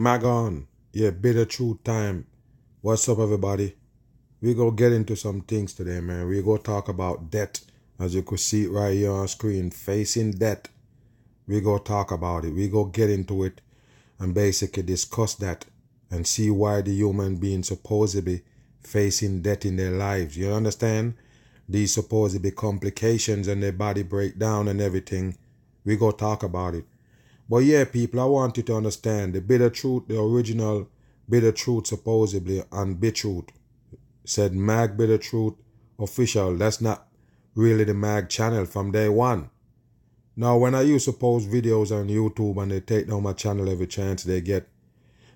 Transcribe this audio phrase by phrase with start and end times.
[0.00, 2.24] Magon, yeah, bitter truth time.
[2.82, 3.74] What's up, everybody?
[4.40, 6.28] We go get into some things today, man.
[6.28, 7.60] We go talk about debt,
[7.98, 10.68] as you could see right here on screen, facing debt.
[11.48, 12.54] We go talk about it.
[12.54, 13.60] We go get into it
[14.20, 15.64] and basically discuss that
[16.12, 18.44] and see why the human being supposedly
[18.80, 20.38] facing debt in their lives.
[20.38, 21.14] You understand?
[21.68, 25.36] These supposedly complications and their body breakdown and everything.
[25.84, 26.84] We go talk about it.
[27.48, 30.88] But yeah, people, I want you to understand the bitter truth, the original
[31.28, 33.48] bitter truth, supposedly, and BitChute
[34.24, 35.54] said Mag Bitter Truth
[35.98, 36.56] official.
[36.56, 37.08] That's not
[37.54, 39.50] really the Mag channel from day one.
[40.36, 43.68] Now, when I used to post videos on YouTube and they take down my channel
[43.68, 44.68] every chance they get,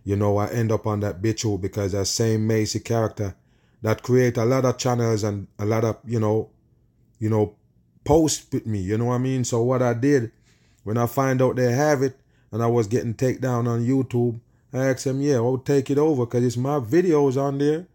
[0.04, 3.34] you know, I end up on that BitChute because that same Macy character
[3.80, 6.50] that create a lot of channels and a lot of, you know,
[7.18, 7.56] you know,
[8.04, 8.80] post with me.
[8.80, 9.44] You know what I mean?
[9.44, 10.30] So what I did
[10.84, 12.18] when I find out they have it
[12.50, 14.40] and I was getting takedown on YouTube,
[14.72, 17.86] I asked them, yeah, I'll take it over because it's my videos on there.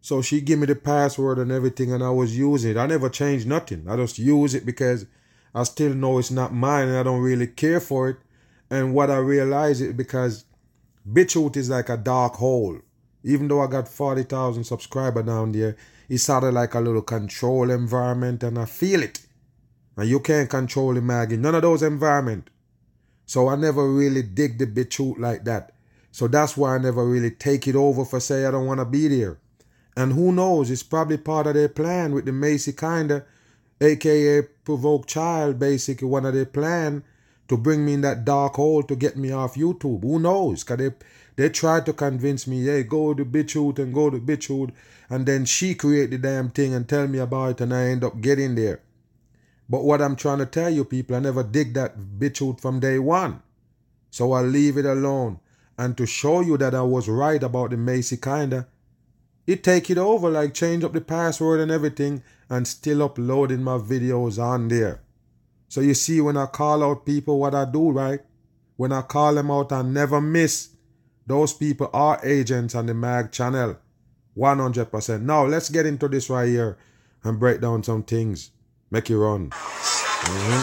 [0.00, 2.76] So she give me the password and everything and I was using it.
[2.76, 3.86] I never changed nothing.
[3.88, 5.06] I just use it because
[5.54, 8.16] I still know it's not mine and I don't really care for it.
[8.68, 10.44] And what I realize it because
[11.10, 12.80] BitChute is like a dark hole.
[13.22, 15.76] Even though I got 40,000 subscribers down there,
[16.08, 19.23] it's sort of like a little control environment and I feel it.
[19.96, 22.50] And you can't control the mag in none of those environment.
[23.26, 25.72] So I never really dig the BitChute like that.
[26.10, 28.84] So that's why I never really take it over for say I don't want to
[28.84, 29.38] be there.
[29.96, 33.24] And who knows, it's probably part of their plan with the Macy Kinda,
[33.80, 37.04] aka Provoke Child, basically one of their plan
[37.48, 40.02] to bring me in that dark hole to get me off YouTube.
[40.02, 40.64] Who knows?
[40.64, 40.90] Cause they
[41.36, 44.72] they tried to convince me, hey, go to BitChute and go to BitChute.
[45.10, 48.04] And then she create the damn thing and tell me about it and I end
[48.04, 48.80] up getting there.
[49.68, 52.80] But what I'm trying to tell you, people, I never dig that bitch out from
[52.80, 53.42] day one.
[54.10, 55.40] So I leave it alone.
[55.76, 58.68] And to show you that I was right about the Macy kinda,
[59.46, 63.78] it take it over, like change up the password and everything, and still uploading my
[63.78, 65.02] videos on there.
[65.68, 68.20] So you see, when I call out people, what I do, right?
[68.76, 70.70] When I call them out, I never miss.
[71.26, 73.76] Those people are agents on the MAG channel.
[74.36, 75.22] 100%.
[75.22, 76.76] Now, let's get into this right here
[77.22, 78.50] and break down some things.
[78.94, 79.50] Make you run.
[79.50, 80.60] Mm-hmm.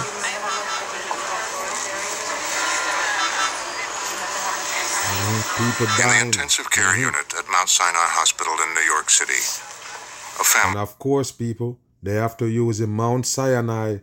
[5.60, 6.28] People dying.
[6.28, 7.02] In the intensive care mm-hmm.
[7.02, 9.34] unit at Mount Sinai Hospital in New York City.
[10.40, 10.70] A family.
[10.70, 13.98] And of course, people, they have to use the Mount Sinai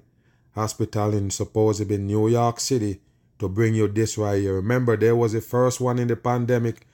[0.55, 3.01] Hospital in supposedly New York City
[3.39, 4.57] to bring you this right here.
[4.57, 6.87] Remember, there was the first one in the pandemic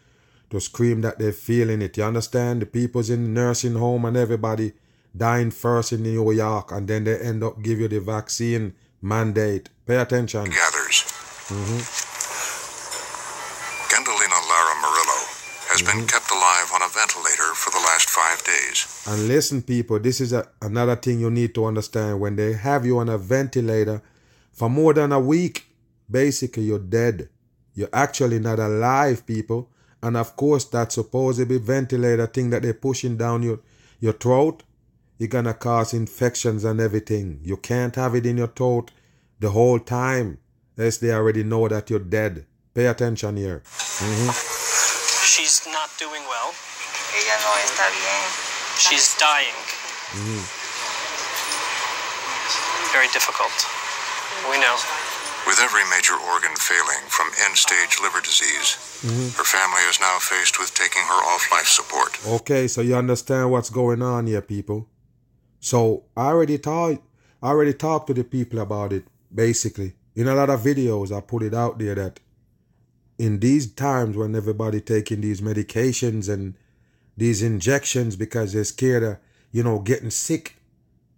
[0.50, 1.96] to scream that they're feeling it.
[1.96, 2.62] You understand?
[2.62, 4.74] The people's in the nursing home and everybody
[5.16, 9.70] dying first in New York, and then they end up give you the vaccine mandate.
[9.86, 10.44] Pay attention.
[10.44, 11.04] Gathers.
[11.48, 12.14] Mm-hmm.
[14.54, 15.20] Lara Murillo
[15.70, 15.98] has mm-hmm.
[15.98, 18.78] been kept alive on a ventilator for the last five days.
[19.08, 22.20] And listen, people, this is a, another thing you need to understand.
[22.20, 24.02] When they have you on a ventilator
[24.52, 25.66] for more than a week,
[26.10, 27.28] basically you're dead.
[27.74, 29.70] You're actually not alive, people.
[30.02, 33.60] And of course, that supposedly ventilator thing that they're pushing down your,
[34.00, 34.62] your throat,
[35.18, 37.40] you're gonna cause infections and everything.
[37.42, 38.90] You can't have it in your throat
[39.40, 40.38] the whole time,
[40.76, 42.46] as they already know that you're dead.
[42.74, 43.62] Pay attention here.
[43.64, 44.30] Mm-hmm.
[45.26, 46.52] She's not doing well.
[47.14, 48.22] Ella no está bien.
[48.78, 49.54] She's dying.
[50.18, 50.42] Mm-hmm.
[52.92, 53.54] Very difficult.
[54.50, 54.76] We know.
[55.46, 59.36] With every major organ failing from end stage liver disease, mm-hmm.
[59.36, 62.18] her family is now faced with taking her off life support.
[62.40, 64.88] Okay, so you understand what's going on here, people.
[65.64, 67.02] So I already talked
[67.42, 69.04] I already talked to the people about it,
[69.34, 69.94] basically.
[70.14, 72.20] In a lot of videos I put it out there that
[73.16, 76.54] in these times when everybody taking these medications and
[77.16, 79.16] these injections because they're scared of,
[79.52, 80.56] you know, getting sick,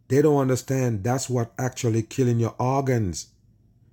[0.07, 3.31] they don't understand that's what actually killing your organs.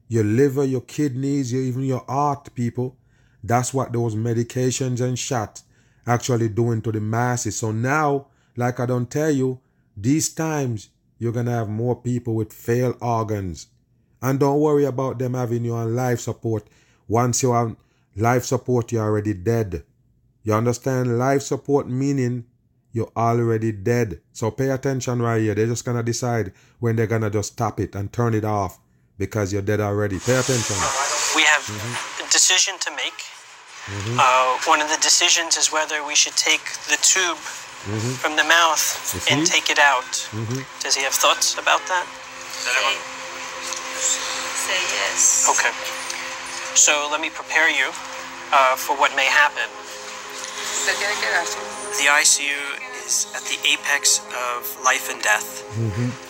[0.08, 2.96] Your liver, your kidneys, your, even your heart, people.
[3.44, 5.63] That's what those medications and shots
[6.06, 7.56] actually doing to the masses.
[7.56, 9.60] So now, like I don't tell you,
[9.95, 13.68] these times you're gonna have more people with failed organs.
[14.22, 16.68] And don't worry about them having you on life support.
[17.07, 17.78] Once you're on
[18.16, 19.84] Life support, you're already dead.
[20.44, 21.18] You understand?
[21.18, 22.45] Life support meaning
[22.92, 24.22] you're already dead.
[24.34, 25.56] So pay attention right here.
[25.56, 28.80] They're just gonna decide when they're gonna just stop it and turn it off
[29.18, 30.19] because you're dead already.
[30.19, 30.75] Pay attention.
[31.36, 32.28] We have mm-hmm.
[32.28, 33.18] a decision to make.
[33.86, 34.18] Mm-hmm.
[34.19, 37.38] Uh, one of the decisions is whether we should take the tube
[37.85, 38.15] mm-hmm.
[38.19, 38.81] from the mouth
[39.31, 40.27] and take it out.
[40.31, 40.62] Mm-hmm.
[40.81, 42.06] Does he have thoughts about that?
[42.63, 42.95] Say,
[44.68, 45.47] say yes.
[45.51, 45.74] Okay.
[46.75, 47.91] So let me prepare you.
[48.53, 49.68] uh, for what may happen.
[50.77, 51.57] Usted tiene que darse.
[51.97, 52.62] The ICU
[53.06, 55.65] is at the apex of life and death.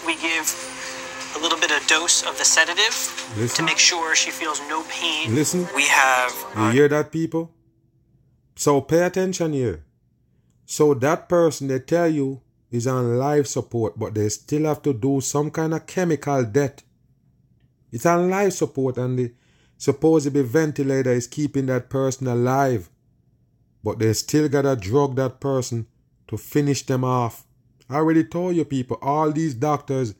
[0.07, 0.47] We give
[1.35, 2.95] a little bit of dose of the sedative
[3.55, 5.35] to make sure she feels no pain.
[5.35, 5.67] Listen.
[5.75, 7.51] We have You uh, hear that, people?
[8.55, 9.83] So pay attention here.
[10.73, 12.41] So that person they tell you
[12.71, 16.81] is on life support, but they still have to do some kind of chemical death.
[17.91, 19.33] It's on life support, and the
[19.77, 22.89] supposedly ventilator is keeping that person alive,
[23.83, 25.85] but they still gotta drug that person
[26.27, 27.45] to finish them off.
[27.87, 28.97] I already told you, people.
[28.99, 30.15] All these doctors,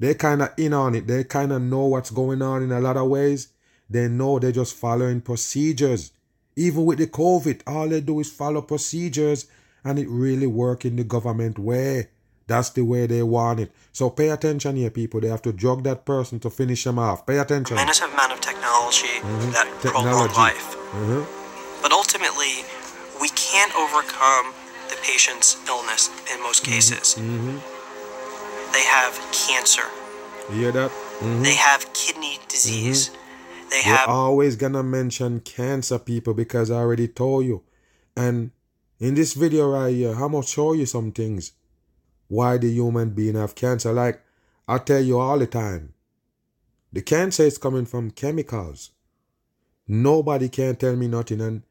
[0.00, 1.06] they kind of in on it.
[1.06, 3.52] They kind of know what's going on in a lot of ways.
[3.88, 6.10] They know they're just following procedures.
[6.56, 9.46] Even with the COVID, all they do is follow procedures
[9.84, 12.08] and it really work in the government way.
[12.46, 13.72] That's the way they want it.
[13.92, 15.20] So pay attention here, people.
[15.20, 17.26] They have to drug that person to finish them off.
[17.26, 17.76] Pay attention.
[17.76, 19.50] tremendous amount of technology mm-hmm.
[19.52, 20.76] that prolong life.
[20.92, 21.26] Mhm.
[21.82, 22.64] But ultimately,
[23.20, 24.52] we can't overcome
[24.90, 26.72] the patient's illness in most mm-hmm.
[26.72, 27.14] cases.
[27.14, 27.58] Mm-hmm.
[28.72, 29.88] They have cancer.
[30.50, 30.90] You hear that?
[31.42, 33.10] They have kidney disease.
[33.70, 37.62] They We're have always gonna mention cancer, people, because I already told you.
[38.16, 38.50] And
[39.02, 41.54] in this video right uh, here, I'm gonna show you some things
[42.28, 43.92] why the human being have cancer.
[43.92, 44.22] Like
[44.68, 45.92] I tell you all the time,
[46.92, 48.92] the cancer is coming from chemicals.
[49.88, 51.40] Nobody can tell me nothing.
[51.40, 51.62] And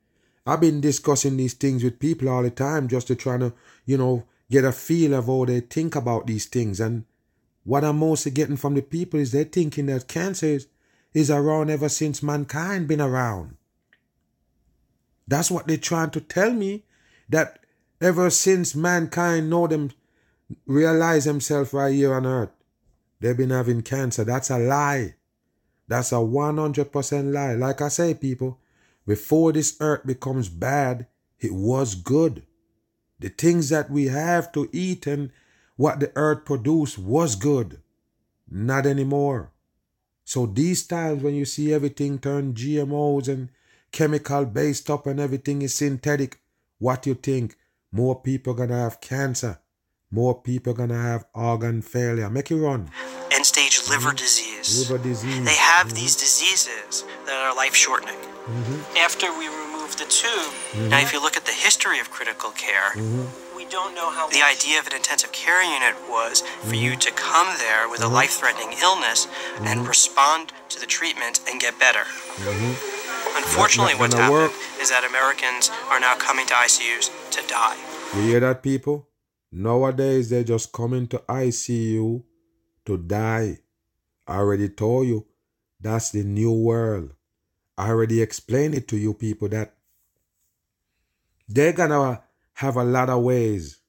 [0.46, 3.54] I've been discussing these things with people all the time just to try to,
[3.86, 6.82] you know, get a feel of how they think about these things.
[6.82, 7.06] And
[7.64, 10.68] what I'm mostly getting from the people is they're thinking that cancer is,
[11.14, 13.56] is around ever since mankind been around.
[15.30, 16.84] That's what they're trying to tell me.
[17.32, 17.60] That
[18.02, 19.92] ever since mankind know them,
[20.66, 22.52] realize themselves right here on earth,
[23.22, 24.26] they've been having cancer.
[24.26, 25.16] That's a lie.
[25.88, 27.54] That's a 100% lie.
[27.54, 28.60] Like I say, people,
[29.08, 31.08] before this earth becomes bad,
[31.40, 32.44] it was good.
[33.20, 35.32] The things that we have to eat and
[35.78, 37.82] what the earth produced was good.
[38.50, 39.52] Not anymore.
[40.26, 43.50] So these times when you see everything turn GMOs and
[43.94, 46.41] chemical based up and everything is synthetic,
[46.82, 47.56] what you think?
[47.92, 49.60] More people gonna have cancer.
[50.10, 52.30] More people gonna have organ failure.
[52.30, 52.90] Make it run.
[53.32, 54.90] end stage liver disease.
[54.90, 55.46] Liver disease.
[55.46, 55.96] They have mm-hmm.
[55.96, 58.16] these diseases that are life shortening.
[58.18, 58.98] Mm-hmm.
[58.98, 60.90] After we remove the tube, mm-hmm.
[60.90, 64.28] now if you look at the history of critical care, we don't know how.
[64.28, 68.04] The idea of an intensive care unit was for you to come there with a
[68.04, 68.16] mm-hmm.
[68.16, 69.28] life threatening illness
[69.62, 69.88] and mm-hmm.
[69.88, 72.04] respond to the treatment and get better.
[72.04, 73.38] Mm-hmm.
[73.38, 74.52] Unfortunately, Not what's happened work.
[74.82, 77.78] is that Americans are now coming to ICUs to die.
[78.16, 79.08] You hear that, people?
[79.54, 82.24] Nowadays, they're just coming to ICU
[82.86, 83.60] to die.
[84.28, 85.26] I already told you
[85.80, 87.14] that's the new world.
[87.78, 89.76] I already explained it to you, people, that
[91.48, 92.22] they're gonna
[92.54, 93.80] have a lot of ways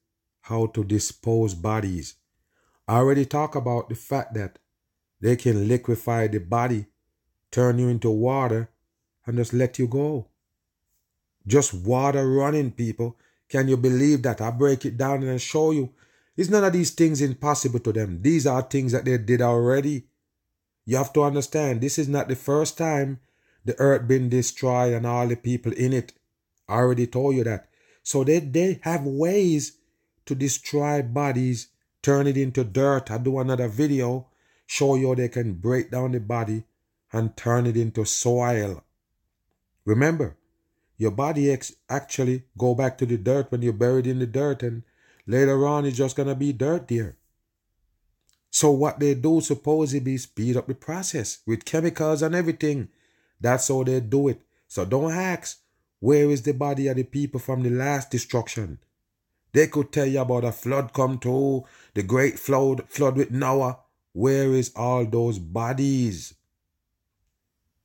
[0.41, 2.15] how to dispose bodies.
[2.87, 4.59] I already talked about the fact that
[5.21, 6.87] they can liquefy the body,
[7.49, 8.69] turn you into water,
[9.25, 10.27] and just let you go.
[11.47, 13.17] Just water running, people.
[13.47, 14.41] Can you believe that?
[14.41, 15.93] I break it down and I show you.
[16.35, 18.21] It's none of these things impossible to them?
[18.21, 20.07] These are things that they did already.
[20.85, 23.19] You have to understand, this is not the first time
[23.63, 26.13] the earth been destroyed and all the people in it.
[26.67, 27.69] I already told you that.
[28.03, 29.77] So they, they have ways
[30.25, 31.67] to destroy bodies,
[32.01, 33.09] turn it into dirt.
[33.09, 34.27] I do another video,
[34.67, 36.65] show you how they can break down the body
[37.11, 38.83] and turn it into soil.
[39.85, 40.37] Remember,
[40.97, 44.63] your body ex- actually go back to the dirt when you're buried in the dirt
[44.63, 44.83] and
[45.25, 47.17] later on it's just gonna be dirt there
[48.49, 52.87] so what they do supposedly speed up the process with chemicals and everything
[53.41, 55.59] that's how they do it so don't ask
[56.07, 58.77] where is the body of the people from the last destruction
[59.53, 63.77] they could tell you about a flood come through the great flood flood with noah
[64.13, 66.33] where is all those bodies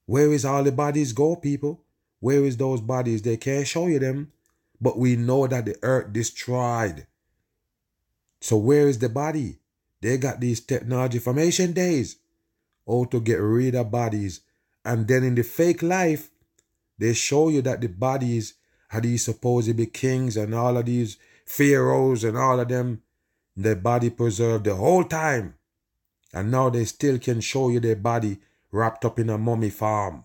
[0.08, 1.84] where is all the bodies go, people?
[2.20, 3.20] Where is those bodies?
[3.20, 4.32] They can't show you them,
[4.80, 7.06] but we know that the earth destroyed.
[8.40, 9.58] So where is the body?
[10.00, 12.16] They got these technology ancient days,
[12.87, 14.40] how to get rid of bodies,
[14.82, 16.30] and then in the fake life,
[16.98, 18.54] they show you that the bodies
[18.92, 23.02] are these supposedly kings and all of these pharaohs and all of them,
[23.56, 25.54] their body preserved the whole time.
[26.32, 28.38] And now they still can show you their body
[28.70, 30.24] wrapped up in a mummy farm.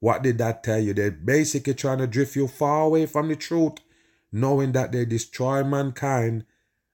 [0.00, 0.94] What did that tell you?
[0.94, 3.78] They're basically trying to drift you far away from the truth,
[4.32, 6.44] knowing that they destroy mankind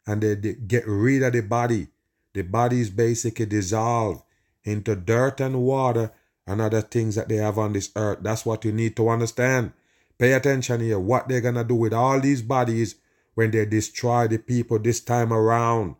[0.06, 1.88] and they, they get rid of the body.
[2.34, 4.22] The body is basically dissolved
[4.64, 6.12] into dirt and water
[6.46, 8.18] and other things that they have on this earth.
[8.22, 9.72] That's what you need to understand.
[10.18, 10.98] Pay attention here.
[10.98, 12.94] What they're gonna do with all these bodies
[13.34, 15.96] when they destroy the people this time around.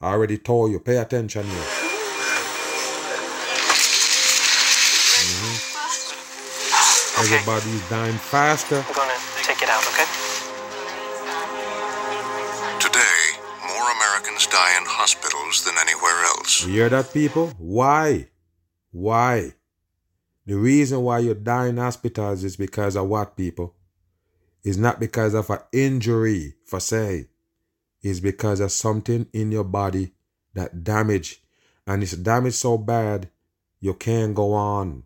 [0.00, 0.80] I already told you.
[0.80, 1.52] Pay attention here.
[5.22, 5.72] Mm-hmm.
[7.22, 7.34] Okay.
[7.36, 8.78] Everybody's dying faster.
[8.78, 9.12] I'm gonna
[9.44, 10.06] take it out, okay?
[12.80, 16.66] Today, more Americans die in hospitals than anywhere else.
[16.66, 17.52] You hear that, people?
[17.58, 18.30] Why?
[18.90, 19.54] Why?
[20.44, 23.74] The reason why you die in hospitals is because of what, people?
[24.64, 27.28] It's not because of an injury, for say.
[28.02, 30.12] It's because of something in your body
[30.54, 31.42] that damage.
[31.86, 33.28] And it's damaged so bad,
[33.80, 35.04] you can't go on.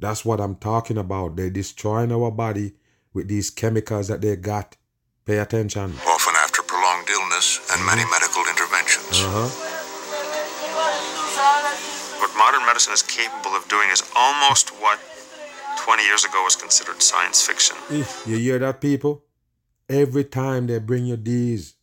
[0.00, 1.36] That's what I'm talking about.
[1.36, 2.74] They're destroying our body
[3.12, 4.76] with these chemicals that they got.
[5.24, 5.92] Pay attention.
[6.06, 9.22] Often after prolonged illness and many medical interventions.
[9.22, 9.77] Uh-huh.
[12.18, 14.98] What modern medicine is capable of doing is almost what
[15.84, 17.76] 20 years ago was considered science fiction.
[17.90, 19.22] Eh, You hear that, people?
[19.88, 21.74] Every time they bring you these,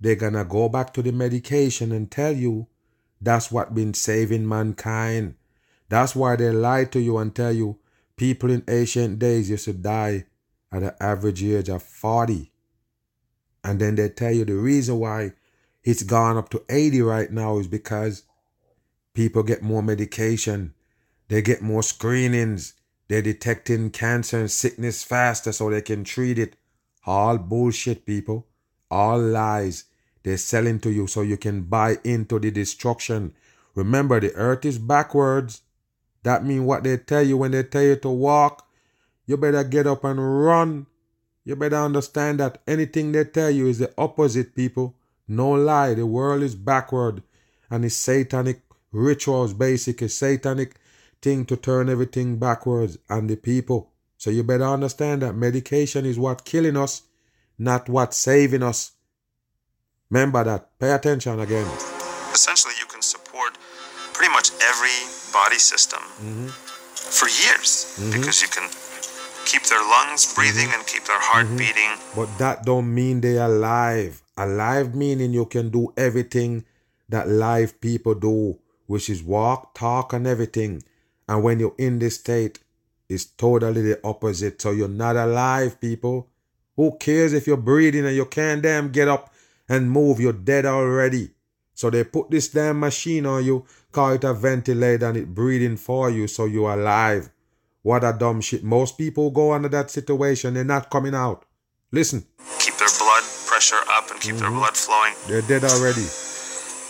[0.00, 2.66] they're gonna go back to the medication and tell you
[3.20, 5.34] that's what been saving mankind.
[5.88, 7.78] That's why they lie to you and tell you
[8.16, 10.26] people in ancient days used to die
[10.70, 12.52] at an average age of 40.
[13.64, 15.32] And then they tell you the reason why
[15.82, 18.24] it's gone up to 80 right now is because
[19.18, 20.72] people get more medication,
[21.26, 22.74] they get more screenings,
[23.08, 26.54] they're detecting cancer and sickness faster so they can treat it.
[27.04, 28.46] All bullshit, people.
[28.92, 29.86] All lies.
[30.22, 33.34] They're selling to you so you can buy into the destruction.
[33.74, 35.62] Remember, the earth is backwards.
[36.22, 38.68] That means what they tell you when they tell you to walk,
[39.26, 40.86] you better get up and run.
[41.44, 44.94] You better understand that anything they tell you is the opposite, people.
[45.26, 47.24] No lie, the world is backward
[47.68, 50.76] and it's satanic rituals, basically satanic
[51.20, 53.90] thing to turn everything backwards and the people.
[54.16, 57.02] So you better understand that medication is what killing us,
[57.58, 58.92] not what saving us.
[60.10, 60.78] Remember that.
[60.78, 61.66] Pay attention again.
[62.32, 63.58] Essentially, you can support
[64.12, 64.98] pretty much every
[65.32, 66.48] body system mm-hmm.
[66.48, 68.18] for years mm-hmm.
[68.18, 68.68] because you can
[69.44, 70.34] keep their lungs mm-hmm.
[70.40, 71.92] breathing and keep their heart beating.
[72.16, 74.22] But that don't mean they are alive.
[74.36, 76.64] Alive meaning you can do everything
[77.08, 80.82] that live people do, which is walk, talk, and everything.
[81.28, 82.58] And when you're in this state,
[83.08, 84.60] it's totally the opposite.
[84.60, 86.28] So you're not alive, people.
[86.74, 89.32] Who cares if you're breathing and you can't damn get up
[89.68, 90.20] and move?
[90.20, 91.30] You're dead already.
[91.74, 95.76] So they put this damn machine on you, call it a ventilator, and it breathing
[95.76, 97.30] for you so you're alive.
[97.82, 98.64] What a dumb shit.
[98.64, 101.44] Most people go under that situation, they're not coming out.
[101.92, 102.24] Listen,
[102.58, 104.58] Keep their blood pressure up and keep their mm-hmm.
[104.58, 105.14] blood flowing.
[105.28, 106.06] they're dead already.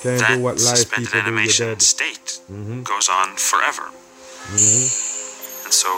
[0.02, 2.82] Can't that do what live suspended people do, you're animation state mm-hmm.
[2.82, 3.82] goes on forever.
[4.54, 5.64] Mm-hmm.
[5.66, 5.88] And so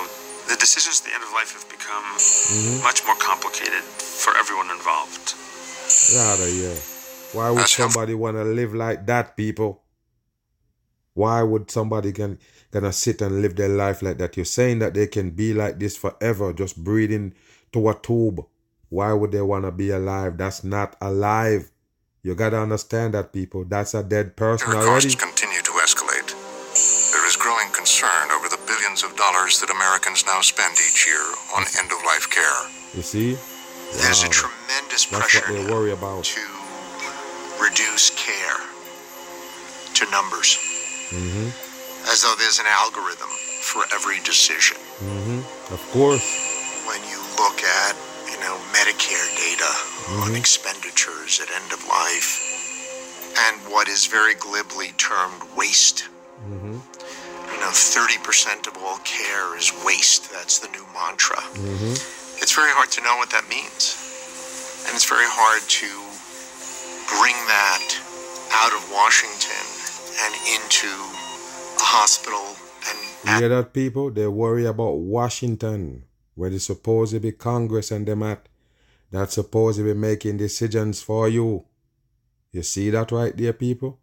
[0.48, 2.82] the decisions at the end of life have become mm-hmm.
[2.82, 5.34] much more complicated for everyone involved.
[6.16, 6.74] Rather, yeah.
[7.32, 9.82] Why would somebody want to live like that, people?
[11.14, 12.38] Why would somebody can
[12.70, 14.36] gonna sit and live their life like that?
[14.36, 17.34] You're saying that they can be like this forever, just breathing
[17.72, 18.44] to a tube.
[18.88, 20.38] Why would they want to be alive?
[20.38, 21.70] That's not alive.
[22.22, 23.64] You gotta understand that, people.
[23.64, 25.08] That's a dead person Care already.
[25.08, 26.36] costs continue to escalate.
[27.12, 31.24] There is growing concern over the billions of dollars that Americans now spend each year
[31.56, 32.60] on end of life care.
[32.94, 33.36] You see?
[34.04, 36.24] There's a tremendous That's pressure what they worry about.
[36.24, 36.40] to
[37.60, 38.60] reduce care
[39.94, 40.58] to numbers,
[41.10, 41.50] Mm-hmm.
[42.06, 43.28] as though there's an algorithm
[43.66, 44.76] for every decision.
[45.02, 45.74] Mm-hmm.
[45.74, 46.22] Of course.
[46.86, 47.96] When you look at,
[48.30, 49.72] you know, Medicare data
[50.10, 50.22] Mm-hmm.
[50.22, 52.42] on expenditures at end of life,
[53.46, 56.08] and what is very glibly termed waste.
[56.42, 56.82] Mm-hmm.
[57.52, 60.32] You know, 30% of all care is waste.
[60.32, 61.36] That's the new mantra.
[61.54, 61.94] Mm-hmm.
[62.42, 63.94] It's very hard to know what that means.
[64.88, 65.90] And it's very hard to
[67.06, 67.86] bring that
[68.50, 69.62] out of Washington
[70.26, 70.90] and into
[71.78, 72.56] a hospital
[73.22, 74.10] You and hear that, people?
[74.10, 76.02] They worry about Washington,
[76.40, 78.48] where they supposed to be Congress and them at.
[79.10, 81.66] That's supposed to be making decisions for you.
[82.50, 83.98] You see that right there, people?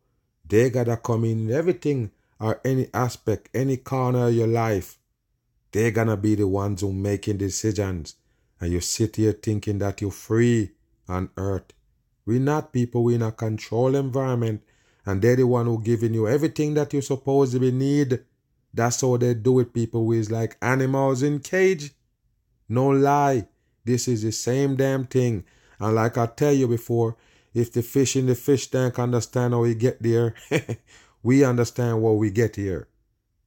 [0.47, 4.99] They gotta come in everything or any aspect, any corner of your life.
[5.71, 8.17] They're gonna be the ones who making decisions.
[8.61, 10.73] And you sit here thinking that you're free
[11.09, 11.73] on earth.
[12.27, 14.61] We're not people, we're in a controlled environment.
[15.07, 18.19] And they're the one who giving you everything that you supposed to be need.
[18.75, 20.11] That's how they do it, people.
[20.11, 21.93] Is like animals in cage.
[22.69, 23.47] No lie.
[23.85, 25.45] This is the same damn thing.
[25.79, 27.15] And like I tell you before,
[27.53, 30.35] if the fish in the fish tank understand how we get there,
[31.23, 32.87] we understand what we get here.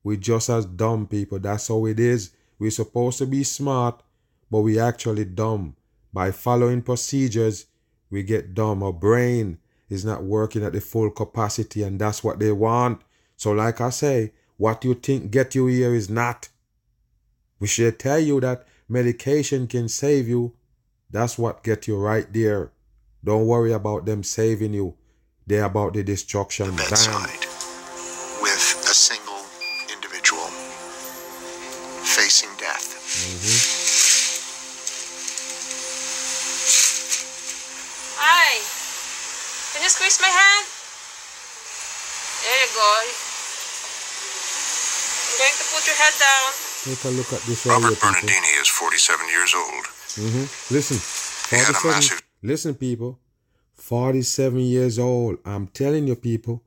[0.02, 1.38] We just as dumb people.
[1.38, 2.30] That's how it is.
[2.58, 4.02] We're supposed to be smart,
[4.50, 5.76] but we actually dumb.
[6.12, 7.66] By following procedures,
[8.10, 8.82] we get dumb.
[8.82, 9.58] Our brain
[9.88, 13.02] is not working at the full capacity, and that's what they want.
[13.36, 16.48] So, like I say, what you think get you here is not.
[17.58, 20.54] We should tell you that medication can save you.
[21.10, 22.72] That's what get you right there.
[23.24, 24.94] Don't worry about them saving you.
[25.46, 26.76] They're about the destruction.
[26.76, 27.49] Bam.
[46.84, 48.08] Take a look at this Robert people.
[48.08, 49.84] Bernardini is 47 years old.
[49.84, 50.74] Mm-hmm.
[50.74, 50.96] Listen,
[51.58, 53.18] had a 47, massive- listen, people.
[53.74, 55.38] 47 years old.
[55.44, 56.62] I'm telling you, people.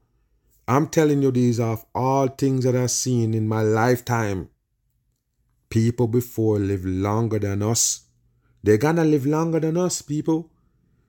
[0.67, 4.49] I'm telling you these are all things that I've seen in my lifetime.
[5.69, 8.03] People before live longer than us.
[8.61, 10.51] They're gonna live longer than us, people.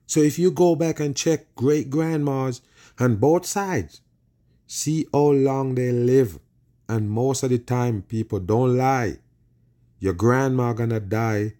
[0.07, 2.61] So if you go back and check great grandmas
[2.99, 4.01] on both sides,
[4.67, 6.39] see how long they live.
[6.87, 9.17] And most of the time, people don't lie.
[9.99, 11.53] Your grandma gonna die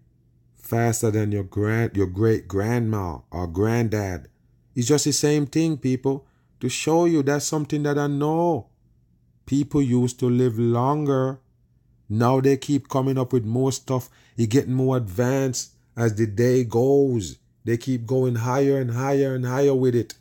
[0.56, 4.28] faster than your grand your great grandma or granddad.
[4.74, 6.26] It's just the same thing, people.
[6.60, 8.66] To show you that's something that I know.
[9.46, 11.38] People used to live longer.
[12.08, 14.08] Now they keep coming up with more stuff.
[14.36, 17.38] It getting more advanced as the day goes.
[17.64, 20.14] They keep going higher and higher and higher with it.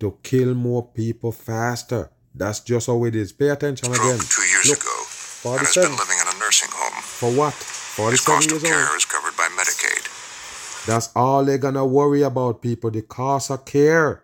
[0.00, 2.10] To kill more people faster.
[2.34, 3.32] That's just how it is.
[3.32, 4.18] Pay attention again.
[4.18, 5.02] Two years Look, ago
[5.44, 7.02] and has been living in a nursing home.
[7.02, 7.52] For what?
[7.52, 8.72] His 47 cost of years old.
[8.72, 10.86] care is covered by Medicaid.
[10.86, 12.90] That's all they're gonna worry about, people.
[12.90, 14.22] The cost of care.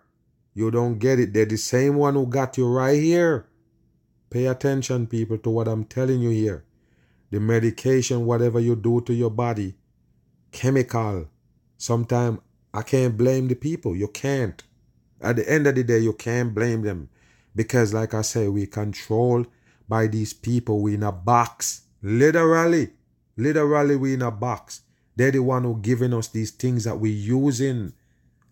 [0.53, 1.33] You don't get it.
[1.33, 3.45] They're the same one who got you right here.
[4.29, 6.65] Pay attention, people, to what I'm telling you here.
[7.31, 9.75] The medication, whatever you do to your body,
[10.51, 11.29] chemical.
[11.77, 12.39] Sometimes
[12.73, 13.95] I can't blame the people.
[13.95, 14.61] You can't.
[15.21, 17.09] At the end of the day, you can't blame them.
[17.55, 19.45] Because, like I say, we control
[19.87, 20.81] by these people.
[20.81, 21.81] We in a box.
[22.01, 22.91] Literally.
[23.35, 24.81] Literally, we in a box.
[25.15, 27.93] They're the one who giving us these things that we using.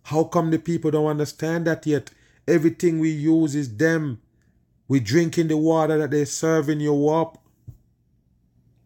[0.03, 2.11] How come the people don't understand that yet?
[2.47, 4.21] Everything we use is them.
[4.87, 7.37] We drinking the water that they're serving you up.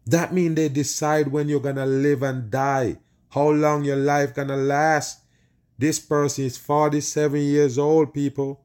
[0.06, 2.98] That mean they decide when you're gonna live and die.
[3.30, 5.20] How long your life gonna last.
[5.78, 8.61] This person is 47 years old, people.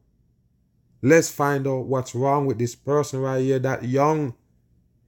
[1.02, 4.34] Let's find out what's wrong with this person right here, that young.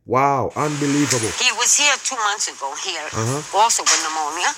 [0.05, 1.29] Wow, unbelievable.
[1.37, 3.57] He was here two months ago here, Uh-huh.
[3.57, 4.49] also with pneumonia.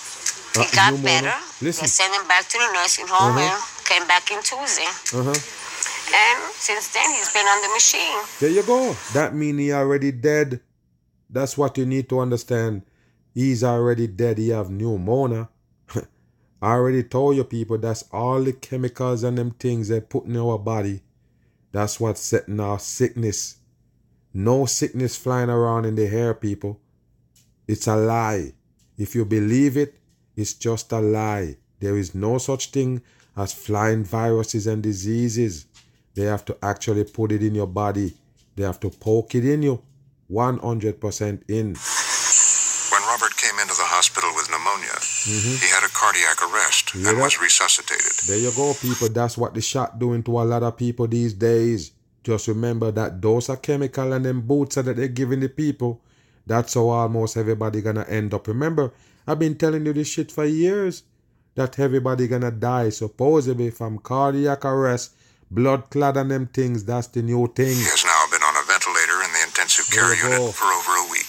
[0.55, 1.21] He Uh, got pneumonia.
[1.21, 1.35] better.
[1.61, 1.83] Listen.
[1.83, 3.55] They sent him back to the nursing home Uh-huh.
[3.55, 4.87] and came back in Tuesday.
[5.13, 5.33] Uh-huh.
[6.13, 8.19] And since then, he's been on the machine.
[8.39, 8.95] There you go.
[9.13, 10.61] That mean he already dead.
[11.29, 12.83] That's what you need to understand.
[13.33, 14.37] He's already dead.
[14.37, 15.49] He have pneumonia.
[16.61, 20.35] I already told you people that's all the chemicals and them things they put in
[20.37, 21.01] our body.
[21.71, 23.57] That's what's setting our sickness.
[24.33, 26.79] No sickness flying around in the air, people.
[27.67, 28.53] It's a lie.
[28.97, 29.95] If you believe it,
[30.35, 31.57] it's just a lie.
[31.79, 33.01] There is no such thing
[33.35, 35.65] as flying viruses and diseases.
[36.13, 38.13] They have to actually put it in your body.
[38.55, 39.81] They have to poke it in you.
[40.29, 41.75] 100% in.
[42.91, 43.87] When Robert came into the
[44.53, 47.07] hospital with pneumonia, he had a cardiac arrest Mm-hmm.
[47.07, 48.27] and was resuscitated.
[48.27, 49.09] There you go, people.
[49.09, 51.91] That's what the shot doing to a lot of people these days.
[52.23, 56.01] Just remember that those are chemical and them boots that they're giving the people.
[56.45, 58.47] That's how almost everybody gonna end up.
[58.47, 58.91] Remember,
[59.27, 61.03] I've been telling you this shit for years.
[61.55, 65.11] That everybody gonna die supposedly from cardiac arrest,
[65.51, 66.85] blood clot and them things.
[66.85, 67.75] That's the new thing.
[67.75, 70.41] He has now been on a ventilator in the intensive care There you go.
[70.47, 71.27] unit for over a week.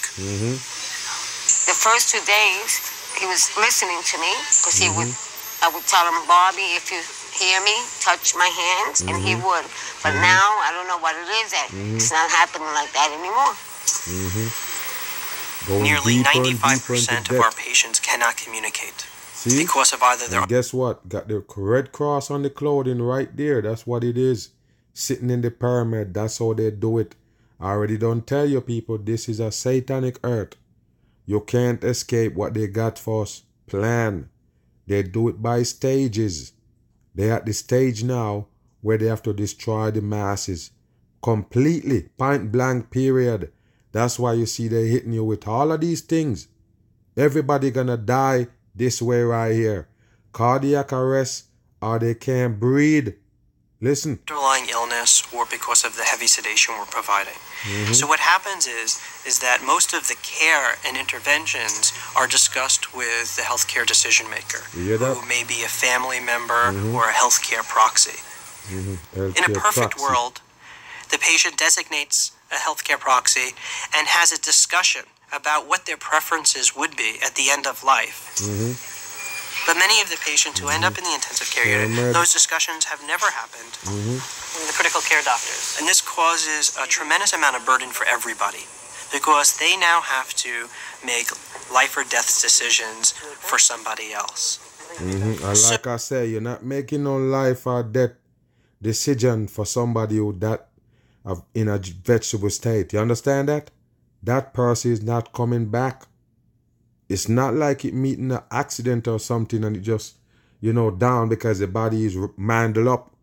[1.66, 2.91] The first two days,
[3.22, 5.06] he was listening to me because he would.
[5.06, 5.30] Mm-hmm.
[5.62, 6.98] I would tell him, Bobby, if you
[7.38, 9.46] hear me, touch my hands, and he Mm-hmm.
[9.46, 9.66] would.
[10.02, 13.54] But now I don't know what it is that it's not happening like that anymore.
[15.68, 19.62] Going Nearly deeper and deeper 95% of our patients cannot communicate See?
[19.62, 21.08] because of either their And guess what?
[21.08, 23.62] Got the red cross on the clothing right there.
[23.62, 24.48] That's what it is.
[24.94, 26.12] Sitting in the pyramid.
[26.12, 27.14] That's how they do it.
[27.60, 30.56] I already don't tell you people this is a satanic earth.
[31.24, 33.42] You can't escape what they got for us.
[33.66, 34.28] Plan.
[34.86, 36.52] They do it by stages.
[37.14, 38.48] They're at the stage now
[38.80, 40.72] where they have to destroy the masses.
[41.22, 42.08] Completely.
[42.18, 43.52] Point blank period.
[43.92, 46.48] That's why you see they're hitting you with all of these things.
[47.16, 49.88] Everybody gonna die this way right here.
[50.32, 51.44] Cardiac arrest
[51.80, 53.14] or they can't breathe.
[53.82, 54.20] Listen.
[54.30, 57.34] underlying illness or because of the heavy sedation we're providing.
[57.66, 57.92] Mm-hmm.
[57.92, 63.34] So what happens is is that most of the care and interventions are discussed with
[63.36, 65.16] the healthcare decision maker, You hear that?
[65.16, 66.94] who may be a family member mm-hmm.
[66.94, 68.18] or a healthcare proxy.
[68.70, 69.36] Mm-hmm.
[69.38, 70.02] In a perfect proxy.
[70.02, 70.40] world,
[71.10, 73.54] the patient designates a healthcare proxy
[73.94, 78.20] and has a discussion about what their preferences would be at the end of life.
[79.66, 82.84] But many of the patients who end up in the intensive care unit, those discussions
[82.84, 84.18] have never happened mm-hmm.
[84.58, 85.76] with the critical care doctors.
[85.78, 88.66] And this causes a tremendous amount of burden for everybody
[89.12, 90.66] because they now have to
[91.04, 91.30] make
[91.72, 94.58] life or death decisions for somebody else.
[94.98, 95.44] Mm-hmm.
[95.44, 98.12] And like I say, you're not making no life or death
[98.80, 100.68] decision for somebody who that
[101.24, 102.92] of in a vegetable state.
[102.92, 103.70] You understand that?
[104.22, 106.06] That person is not coming back.
[107.12, 110.16] It's not like it meeting an accident or something and it just,
[110.62, 113.14] you know, down because the body is mangled up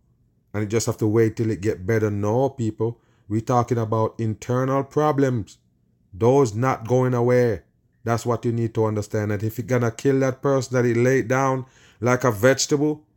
[0.53, 2.11] and you just have to wait till it get better.
[2.11, 3.01] No, people.
[3.27, 5.57] we talking about internal problems.
[6.13, 7.63] Those not going away.
[8.03, 9.31] That's what you need to understand.
[9.31, 11.65] That if you're gonna kill that person that he laid down
[11.99, 13.07] like a vegetable,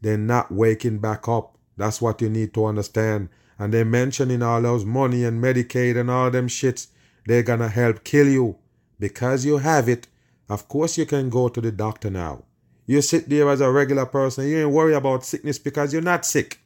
[0.00, 1.56] they're not waking back up.
[1.76, 3.28] That's what you need to understand.
[3.56, 6.88] And they're mentioning all those money and Medicaid and all them shits,
[7.24, 8.58] they're gonna help kill you.
[8.98, 10.06] Because you have it,
[10.48, 12.44] of course you can go to the doctor now.
[12.86, 16.24] You sit there as a regular person, you ain't worry about sickness because you're not
[16.24, 16.58] sick.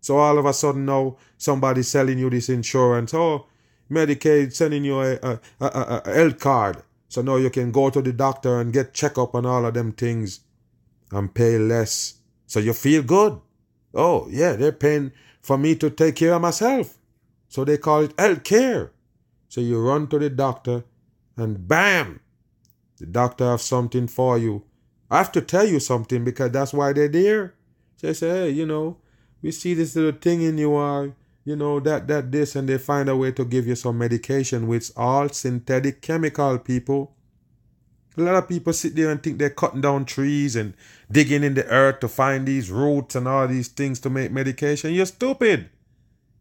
[0.00, 3.12] So all of a sudden now somebody's selling you this insurance.
[3.12, 3.46] Oh,
[3.90, 6.82] Medicaid sending you a, a, a, a, a health card.
[7.08, 9.92] So now you can go to the doctor and get checkup and all of them
[9.92, 10.40] things
[11.10, 12.14] and pay less.
[12.46, 13.40] So you feel good.
[13.94, 16.98] Oh, yeah, they're paying for me to take care of myself.
[17.48, 18.92] So they call it health care.
[19.48, 20.84] So you run to the doctor
[21.38, 22.20] and bam,
[22.98, 24.64] the doctor have something for you.
[25.10, 27.54] I have to tell you something because that's why they're there.
[28.00, 28.98] They say, hey, you know,
[29.42, 32.78] we see this little thing in you are, you know, that, that, this, and they
[32.78, 37.14] find a way to give you some medication with all synthetic chemical people.
[38.16, 40.74] A lot of people sit there and think they're cutting down trees and
[41.10, 44.92] digging in the earth to find these roots and all these things to make medication.
[44.92, 45.70] You're stupid.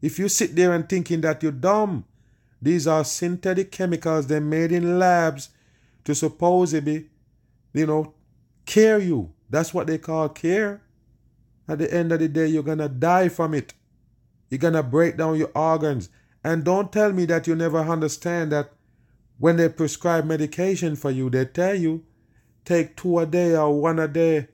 [0.01, 2.05] If you sit there and thinking that you're dumb,
[2.61, 5.49] these are synthetic chemicals they're made in labs
[6.03, 7.09] to supposedly,
[7.73, 8.13] you know,
[8.65, 9.33] care you.
[9.49, 10.81] That's what they call care.
[11.67, 13.73] At the end of the day, you're gonna die from it.
[14.49, 16.09] You're gonna break down your organs.
[16.43, 18.71] And don't tell me that you never understand that
[19.37, 22.05] when they prescribe medication for you, they tell you
[22.65, 24.47] take two a day or one a day.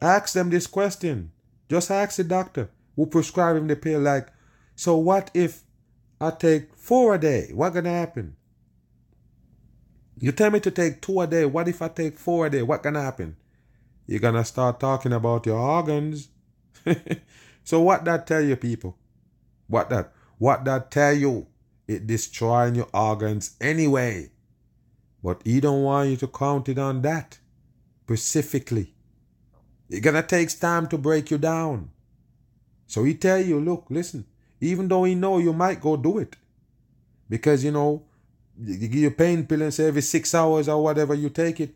[0.00, 1.32] Ask them this question.
[1.68, 4.00] Just ask the doctor who prescribe him the pill.
[4.00, 4.28] Like,
[4.76, 5.62] so what if
[6.24, 7.50] I take four a day?
[7.52, 8.36] What gonna happen?
[10.18, 11.44] You tell me to take two a day.
[11.44, 12.62] What if I take four a day?
[12.62, 13.36] What gonna happen?
[14.06, 16.28] You're gonna start talking about your organs.
[17.64, 18.96] so what that tell you, people?
[19.66, 20.12] What that?
[20.38, 21.46] What that tell you?
[21.86, 24.30] It destroying your organs anyway.
[25.22, 27.38] But he don't want you to count it on that
[28.04, 28.94] specifically.
[29.90, 31.90] It gonna takes time to break you down.
[32.86, 34.24] So he tell you, look, listen,
[34.64, 36.36] even though he know you might go do it.
[37.28, 38.02] Because you know,
[38.60, 41.74] you give you pain pill and say every six hours or whatever you take it,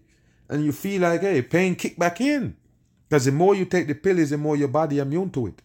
[0.48, 2.56] and you feel like, hey, pain kick back in.
[3.08, 5.62] Because the more you take the pill is the more your body immune to it.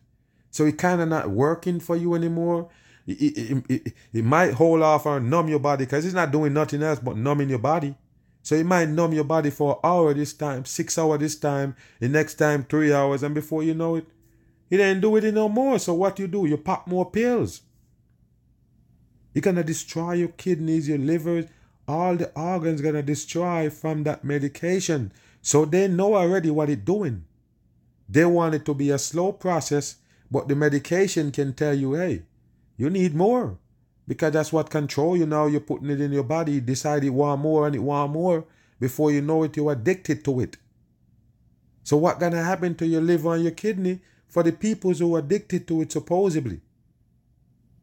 [0.50, 2.70] So it kind of not working for you anymore.
[3.06, 6.54] It, it, it, it, might hold off or numb your body because it's not doing
[6.54, 7.96] nothing else but numbing your body.
[8.44, 11.76] So it might numb your body for an hour this time, six hours this time,
[12.00, 14.06] the next time three hours, and before you know it,
[14.74, 15.78] it ain't doing it no more.
[15.78, 16.48] So what you do?
[16.48, 17.62] You pop more pills.
[19.32, 21.46] You're gonna destroy your kidneys, your livers,
[21.88, 25.12] all the organs gonna destroy from that medication.
[25.44, 27.26] So they know already what it's doing.
[28.10, 29.98] They want it to be a slow process,
[30.32, 32.24] but the medication can tell you, hey,
[32.76, 33.60] you need more.
[34.08, 35.46] Because that's what control you now.
[35.46, 36.54] You're putting it in your body.
[36.54, 38.46] You decide you want more and it want more.
[38.80, 40.58] Before you know it, you're addicted to it.
[41.84, 44.02] So what gonna happen to your liver and your kidney
[44.34, 46.60] for the people who are addicted to it supposedly?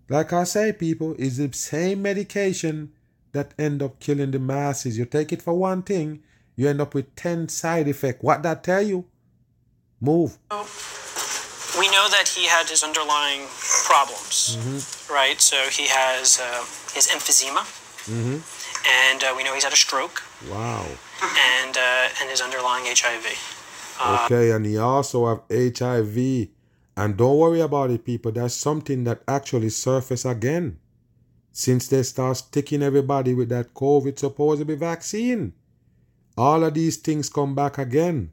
[0.09, 2.91] Like I say, people, is the same medication
[3.33, 4.99] that end up killing the masses.
[4.99, 6.25] You take it for one thing,
[6.57, 8.23] you end up with 10 side effects.
[8.23, 9.05] What that tell you?
[10.01, 10.37] Move.
[11.79, 13.43] We know that he had his underlying
[13.87, 14.59] problems,
[15.09, 15.41] right?
[15.41, 17.63] So he has uh, his emphysema,
[18.11, 20.85] and uh, we know he's had a stroke, Wow.
[21.23, 23.25] and uh, and his underlying HIV.
[24.03, 24.25] Ah.
[24.25, 26.49] Okay, and he also have HIV.
[26.97, 28.33] And don't worry about it, people.
[28.33, 30.79] That's something that actually surface again.
[31.53, 35.53] Since they start sticking everybody with that COVID supposed to be vaccine.
[36.37, 38.33] All of these things come back again.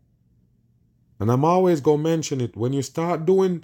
[1.19, 2.55] And I'm always gonna mention it.
[2.55, 3.63] When you start doing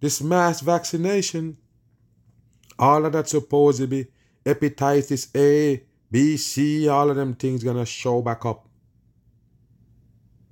[0.00, 1.58] this mass vaccination,
[2.78, 4.06] all of that supposed to be
[4.44, 8.66] hepatitis A, B, C, all of them things gonna show back up.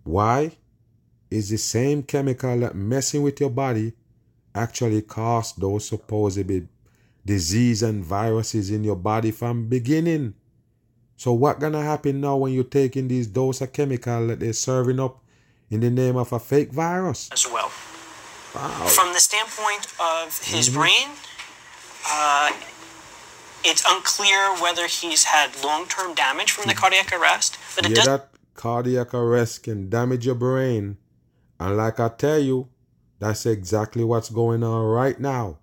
[0.05, 0.53] Why?
[1.31, 3.95] Is the same chemical that messing with your body
[4.55, 6.49] actually cause those supposed
[7.25, 10.35] disease and viruses in your body from beginning.
[11.17, 15.01] So what gonna happen now when you're taking these dose of chemical that they're serving
[15.01, 15.23] up
[15.71, 17.29] in the name of a fake virus?
[17.33, 17.71] as well.
[18.55, 18.87] Wow.
[18.87, 21.09] From the standpoint of his brain,
[22.09, 22.53] uh,
[23.65, 28.05] it's unclear whether he's had long-term damage from the cardiac arrest, but it Yeah, does
[28.07, 30.97] that cardiac arrest can damage your brain.
[31.59, 32.69] And like I tell you,
[33.19, 35.59] that's exactly what's going on right now.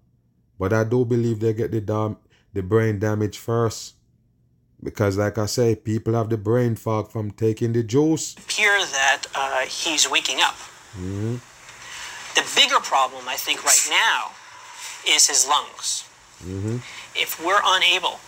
[0.59, 2.17] But I do believe they get the dam-
[2.53, 3.95] the brain damage first.
[4.81, 8.35] Because like I say, people have the brain fog from taking the juice.
[8.37, 10.55] appear that uh, he's waking up.
[12.35, 14.31] The bigger problem, I think, right now
[15.07, 16.03] is his lungs.
[17.15, 18.19] If we're unable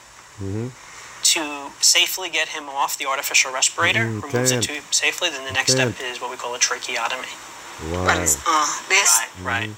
[1.23, 5.51] to safely get him off the artificial respirator, Mhm, remove the tube safely, then the
[5.51, 7.28] next step is what we call a tracheotomy.
[7.83, 8.05] Wow.
[8.05, 9.69] But it's, uh, this, Right, right.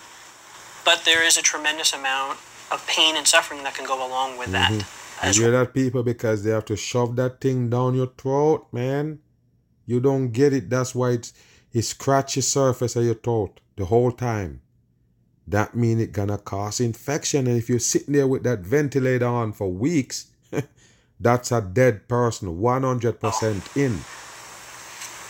[0.85, 2.39] But there is a tremendous amount
[2.71, 4.71] of pain and suffering that can go along with that.
[4.71, 4.83] You
[5.21, 6.03] As hear that, people?
[6.03, 9.19] Because they have to shove that thing down your throat, man.
[9.85, 10.69] You don't get it.
[10.69, 11.33] That's why it's
[11.73, 14.61] it scratch the surface of your throat the whole time.
[15.47, 17.47] That mean it gonna cause infection.
[17.47, 20.27] And if you're sitting there with that ventilator on for weeks,
[21.19, 23.99] that's a dead person, 100% in.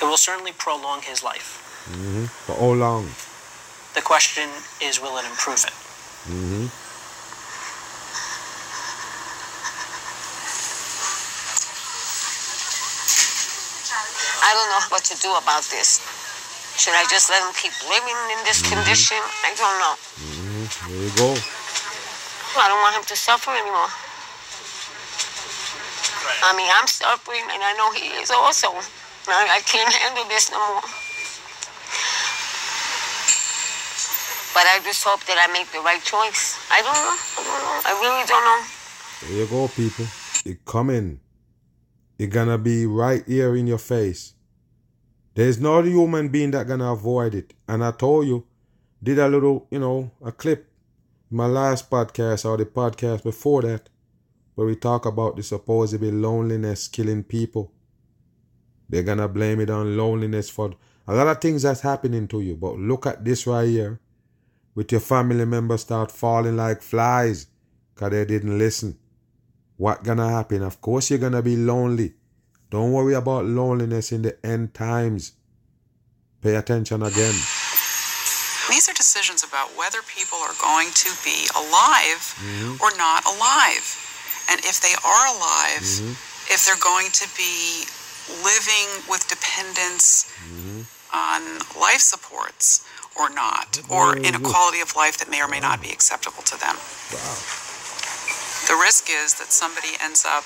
[0.01, 1.66] it will certainly prolong his life.
[1.87, 2.25] Mm-hmm.
[2.43, 3.07] For how long?
[3.95, 4.49] The question
[4.83, 5.71] is, will it improve it?
[6.27, 6.67] Mm-hmm.
[14.43, 16.03] I don't know what to do about this.
[16.75, 18.83] Should I just let him keep living in this mm-hmm.
[18.83, 19.23] condition?
[19.47, 19.95] I don't know.
[20.91, 21.31] There you go.
[22.59, 23.87] I don't want him to suffer anymore.
[26.43, 28.75] I mean, I'm suffering, and I know he is also.
[29.31, 31.06] I, I can't handle this no more.
[34.57, 36.57] But I just hope that I make the right choice.
[36.71, 37.17] I don't know.
[37.37, 37.81] I don't know.
[37.85, 38.61] I really don't know.
[39.21, 40.07] There you go, people.
[40.49, 41.19] It coming.
[42.17, 44.33] It gonna be right here in your face.
[45.35, 47.53] There's no human being that gonna avoid it.
[47.67, 48.47] And I told you,
[49.03, 50.67] did a little, you know, a clip
[51.29, 53.89] my last podcast or the podcast before that,
[54.55, 57.71] where we talk about the supposedly loneliness killing people.
[58.89, 60.73] They're gonna blame it on loneliness for
[61.07, 62.55] a lot of things that's happening to you.
[62.55, 63.99] But look at this right here.
[64.77, 67.47] With your family members start falling like flies
[67.95, 68.99] because they didn't listen.
[69.75, 70.61] What gonna happen?
[70.61, 72.13] Of course you're gonna be lonely.
[72.69, 75.31] Don't worry about loneliness in the end times.
[76.43, 77.33] Pay attention again.
[78.69, 82.77] These are decisions about whether people are going to be alive mm-hmm.
[82.77, 83.85] or not alive.
[84.51, 86.53] And if they are alive, mm-hmm.
[86.53, 87.89] if they're going to be
[88.45, 90.85] living with dependence mm-hmm.
[91.17, 91.41] on
[91.81, 92.85] life supports
[93.17, 96.43] or not, or in a quality of life that may or may not be acceptable
[96.43, 96.75] to them.
[98.67, 100.45] The risk is that somebody ends up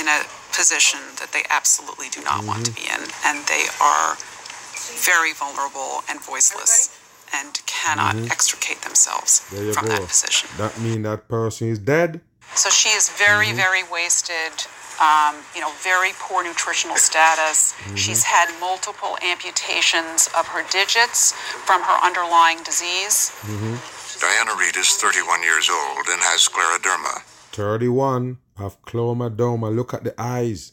[0.00, 0.24] in a
[0.56, 3.28] position that they absolutely do not want to be in, mm-hmm.
[3.28, 4.16] and they are
[5.02, 6.96] very vulnerable and voiceless
[7.34, 8.30] and cannot mm-hmm.
[8.30, 9.40] extricate themselves
[9.74, 9.92] from go.
[9.92, 10.48] that position.
[10.58, 12.20] That mean that person is dead.
[12.54, 13.56] So she is very, mm-hmm.
[13.56, 14.66] very wasted.
[15.00, 17.74] Um, you know, very poor nutritional status.
[17.94, 21.32] She's had multiple amputations of her digits
[21.66, 23.30] from her underlying disease.
[24.20, 27.20] Diana Reed is 31 years old and has scleroderma.
[27.52, 29.74] 31 of chromadoma.
[29.74, 30.72] Look at the eyes.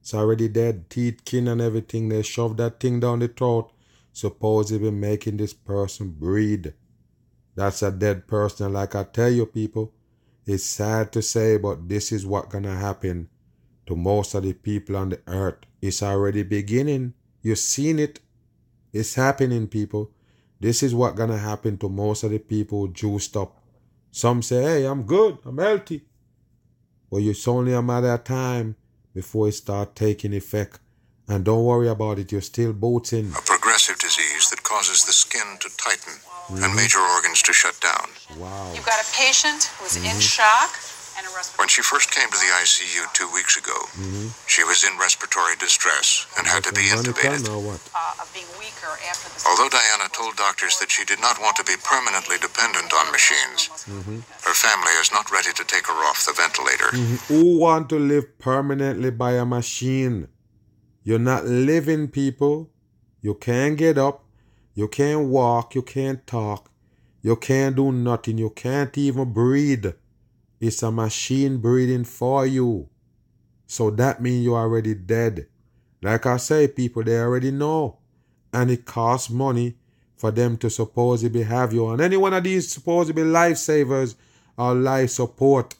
[0.00, 0.88] It's already dead.
[0.88, 2.08] Teeth, kin, and everything.
[2.08, 3.72] They shove that thing down the throat.
[4.12, 6.68] Supposedly making this person breathe.
[7.56, 8.72] That's a dead person.
[8.72, 9.92] Like I tell you, people,
[10.46, 13.28] it's sad to say, but this is what gonna happen
[13.90, 15.58] to most of the people on the earth.
[15.82, 17.12] It's already beginning.
[17.42, 18.20] You've seen it.
[18.92, 20.12] It's happening, people.
[20.60, 23.56] This is what gonna happen to most of the people juiced up.
[24.12, 26.02] Some say, hey, I'm good, I'm healthy.
[27.10, 28.76] Well, it's only a matter of time
[29.12, 30.78] before it start taking effect.
[31.26, 33.32] And don't worry about it, you're still booting.
[33.36, 36.14] A progressive disease that causes the skin to tighten
[36.50, 36.76] and mm-hmm.
[36.76, 38.08] major organs to shut down.
[38.38, 38.72] Wow.
[38.72, 40.18] You've got a patient who's in mm-hmm.
[40.18, 40.89] shock and a respiratory.
[41.56, 44.28] When she first came to the ICU two weeks ago, mm-hmm.
[44.46, 47.48] she was in respiratory distress and had to be intubated.
[47.48, 47.80] Or what?
[47.94, 49.28] Uh, of being weaker after.
[49.48, 53.68] Although Diana told doctors that she did not want to be permanently dependent on machines,
[53.88, 54.20] mm-hmm.
[54.44, 56.90] her family is not ready to take her off the ventilator.
[56.92, 57.34] Mm-hmm.
[57.34, 60.28] Who want to live permanently by a machine?
[61.04, 62.70] You're not living, people.
[63.20, 64.24] You can't get up.
[64.74, 65.74] You can't walk.
[65.74, 66.70] You can't talk.
[67.22, 68.38] You can't do nothing.
[68.38, 69.86] You can't even breathe.
[70.60, 72.88] It's a machine breathing for you.
[73.66, 75.46] So that means you're already dead.
[76.02, 77.98] Like I say, people, they already know.
[78.52, 79.76] And it costs money
[80.16, 81.88] for them to supposedly be have you.
[81.88, 84.16] And any one of these supposedly lifesavers
[84.58, 85.76] or life support,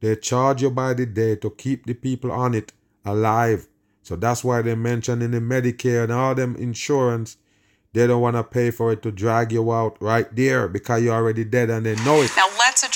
[0.00, 2.72] they charge you by the day to keep the people on it
[3.04, 3.68] alive.
[4.02, 7.36] So that's why they mention in the Medicare and all them insurance,
[7.92, 11.14] they don't want to pay for it to drag you out right there because you're
[11.14, 12.30] already dead and they know it.
[12.36, 12.48] Now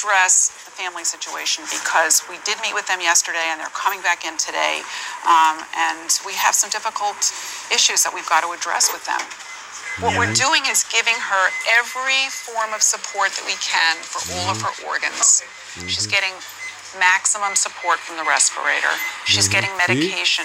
[0.05, 4.29] address the family situation because we did meet with them yesterday and they're coming back
[4.29, 4.85] in today.
[5.25, 7.17] Um, and we have some difficult
[7.73, 9.21] issues that we've got to address with them.
[10.05, 11.45] What we're doing is giving her
[11.79, 14.91] every form of support that we can for all of her mm-hmm.
[14.91, 15.41] organs.
[15.89, 16.11] She's mm-hmm.
[16.11, 16.35] getting
[16.99, 18.91] maximum support from the respirator.
[19.25, 19.55] She's mm-hmm.
[19.55, 20.45] getting medication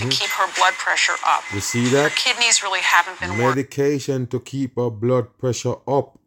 [0.00, 1.44] to keep her blood pressure up.
[1.52, 2.10] You see that?
[2.10, 3.68] Her kidneys really haven't been working.
[3.68, 6.18] Medication to keep her blood pressure up.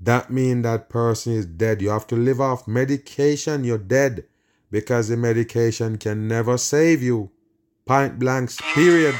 [0.00, 1.82] That means that person is dead.
[1.82, 4.24] You have to live off medication, you're dead.
[4.70, 7.30] Because the medication can never save you.
[7.86, 9.14] Point blank, period.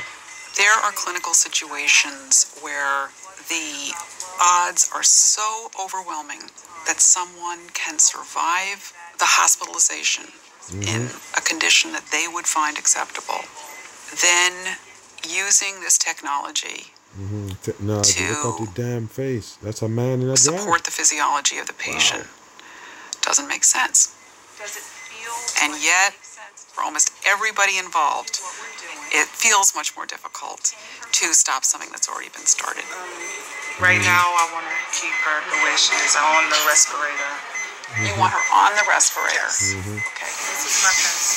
[0.56, 3.08] There are clinical situations where
[3.48, 3.94] the
[4.40, 6.42] odds are so overwhelming
[6.86, 10.82] that someone can survive the hospitalization mm-hmm.
[10.82, 13.40] in a condition that they would find acceptable.
[14.20, 14.76] Then,
[15.26, 17.48] using this technology Mm-hmm.
[17.62, 19.56] T- No, To look at the damn face.
[19.62, 20.44] That's a man in a dress.
[20.44, 22.26] support the physiology of the patient
[23.22, 24.14] doesn't make sense.
[24.58, 25.32] Does it feel
[25.64, 26.12] And yet,
[26.72, 28.40] for almost everybody involved,
[29.12, 30.74] it feels much more difficult
[31.12, 32.84] to stop something that's already been started.
[32.92, 33.04] Um,
[33.80, 34.08] right mm-hmm.
[34.08, 37.32] now, I want to keep her the way she is on the respirator.
[38.04, 39.48] You want her on the respirator.
[39.48, 39.96] Mm-hmm.
[39.96, 40.28] Okay.
[40.28, 41.28] This is my parents'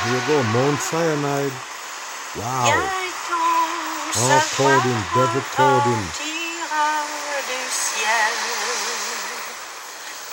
[0.00, 1.52] Here you go, Mount Cyanide.
[2.40, 2.72] Wow.
[4.16, 6.04] All coding, devil coding.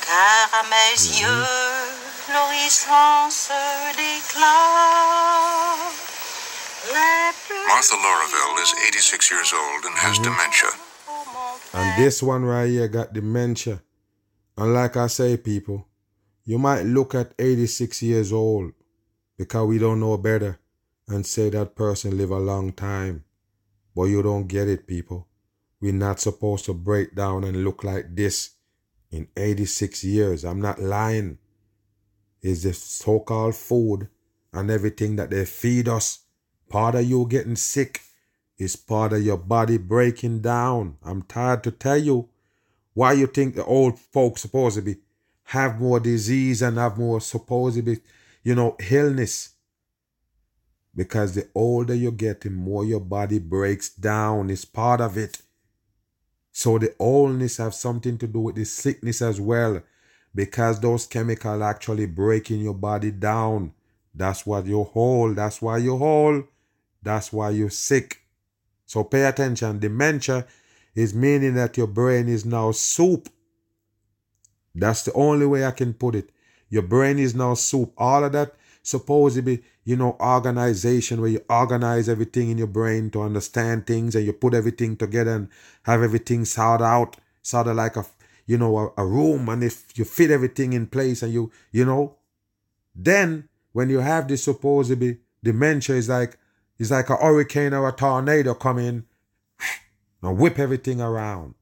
[0.07, 1.45] Car à mes yeux,
[2.31, 3.59] l'horizon se
[3.97, 4.87] déclare.
[7.67, 10.31] Martha Lauraville is 86 years old and has mm-hmm.
[10.31, 10.69] dementia.
[11.73, 13.81] And this one right here got dementia.
[14.57, 15.85] And like I say, people,
[16.45, 18.71] you might look at 86 years old
[19.37, 20.59] because we don't know better
[21.07, 23.23] and say that person live a long time.
[23.95, 25.27] But you don't get it, people.
[25.79, 28.51] We're not supposed to break down and look like this
[29.11, 30.43] in 86 years.
[30.43, 31.37] I'm not lying.
[32.41, 34.09] It's the so-called food
[34.53, 36.19] and everything that they feed us.
[36.69, 38.01] Part of you getting sick
[38.57, 40.97] is part of your body breaking down.
[41.03, 42.29] I'm tired to tell you
[42.93, 44.97] why you think the old folks supposed to be
[45.43, 47.97] have more disease and have more supposed to be,
[48.43, 49.49] you know, illness.
[50.95, 54.49] Because the older you get, the more your body breaks down.
[54.49, 55.41] It's part of it.
[56.51, 59.81] So the oldness have something to do with the sickness as well.
[60.33, 63.73] Because those chemicals actually breaking your body down.
[64.13, 65.35] That's what you hold.
[65.35, 66.45] That's why you hold.
[67.03, 68.21] That's why you're sick.
[68.87, 69.79] So pay attention.
[69.79, 70.47] Dementia
[70.95, 73.29] is meaning that your brain is now soup.
[74.73, 76.31] That's the only way I can put it.
[76.69, 77.93] Your brain is now soup.
[77.97, 78.53] All of that
[78.83, 83.85] supposed to be, you know, organization where you organize everything in your brain to understand
[83.85, 85.49] things and you put everything together and
[85.83, 88.05] have everything sorted out, sort of like a,
[88.45, 89.49] you know, a, a room.
[89.49, 92.15] And if you fit everything in place and you, you know,
[92.95, 96.37] then when you have this supposed to be dementia, is like,
[96.79, 99.05] it's like a hurricane or a tornado come in
[100.21, 101.55] and whip everything around.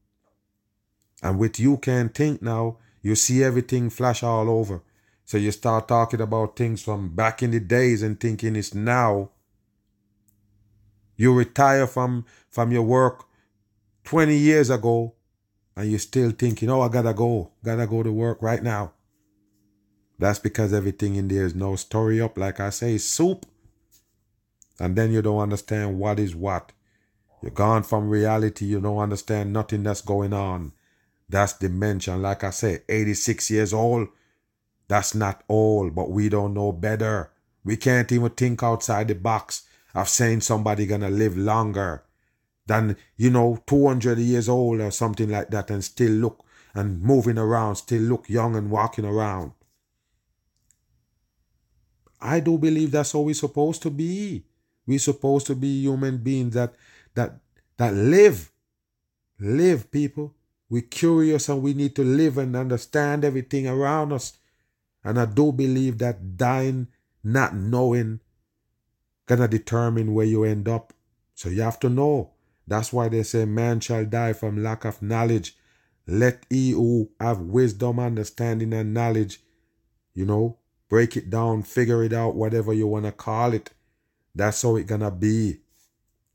[1.22, 4.82] And with you can't think now, you see everything flash all over.
[5.26, 9.30] So you start talking about things from back in the days and thinking it's now.
[11.16, 13.24] You retire from from your work
[14.04, 15.14] 20 years ago
[15.76, 18.92] and you're still thinking, oh, I gotta go, gotta go to work right now.
[20.16, 23.46] That's because everything in there is no story up, like I say, soup.
[24.78, 26.70] And then you don't understand what is what.
[27.42, 28.66] You're gone from reality.
[28.66, 30.72] You don't understand nothing that's going on.
[31.28, 32.16] That's dementia.
[32.16, 34.08] Like I say, 86 years old.
[34.88, 37.32] That's not all, but we don't know better.
[37.64, 39.64] We can't even think outside the box
[39.94, 42.04] of saying somebody gonna live longer
[42.66, 47.38] than, you know, 200 years old or something like that and still look and moving
[47.38, 49.52] around, still look young and walking around.
[52.20, 54.44] I do believe that's how we're supposed to be.
[54.86, 56.74] We're supposed to be human beings that
[57.14, 57.40] that
[57.76, 58.52] that live.
[59.38, 60.34] Live, people.
[60.68, 64.38] We're curious and we need to live and understand everything around us.
[65.06, 66.88] And I do believe that dying,
[67.22, 68.18] not knowing,
[69.26, 70.92] gonna determine where you end up.
[71.32, 72.32] So you have to know.
[72.66, 75.56] That's why they say man shall die from lack of knowledge.
[76.08, 79.42] Let he who have wisdom, understanding, and knowledge,
[80.12, 83.70] you know, break it down, figure it out, whatever you wanna call it.
[84.34, 85.60] That's how it gonna be.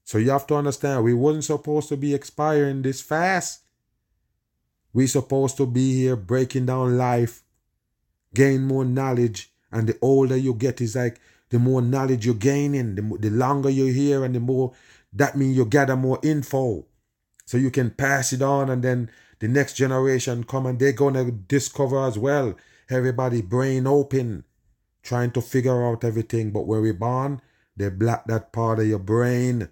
[0.06, 3.64] So you have to understand we wasn't supposed to be expiring this fast.
[4.94, 7.44] We supposed to be here breaking down life,
[8.34, 11.20] gain more knowledge, and the older you get is like
[11.50, 14.74] the more knowledge you're gaining, the, the longer you're here, and the more
[15.14, 16.86] that means you gather more info,
[17.46, 19.10] so you can pass it on, and then
[19.40, 22.56] the next generation come and they're gonna discover as well.
[22.90, 24.44] Everybody brain open,
[25.02, 26.52] trying to figure out everything.
[26.52, 27.42] But where we born,
[27.76, 29.70] they block that part of your brain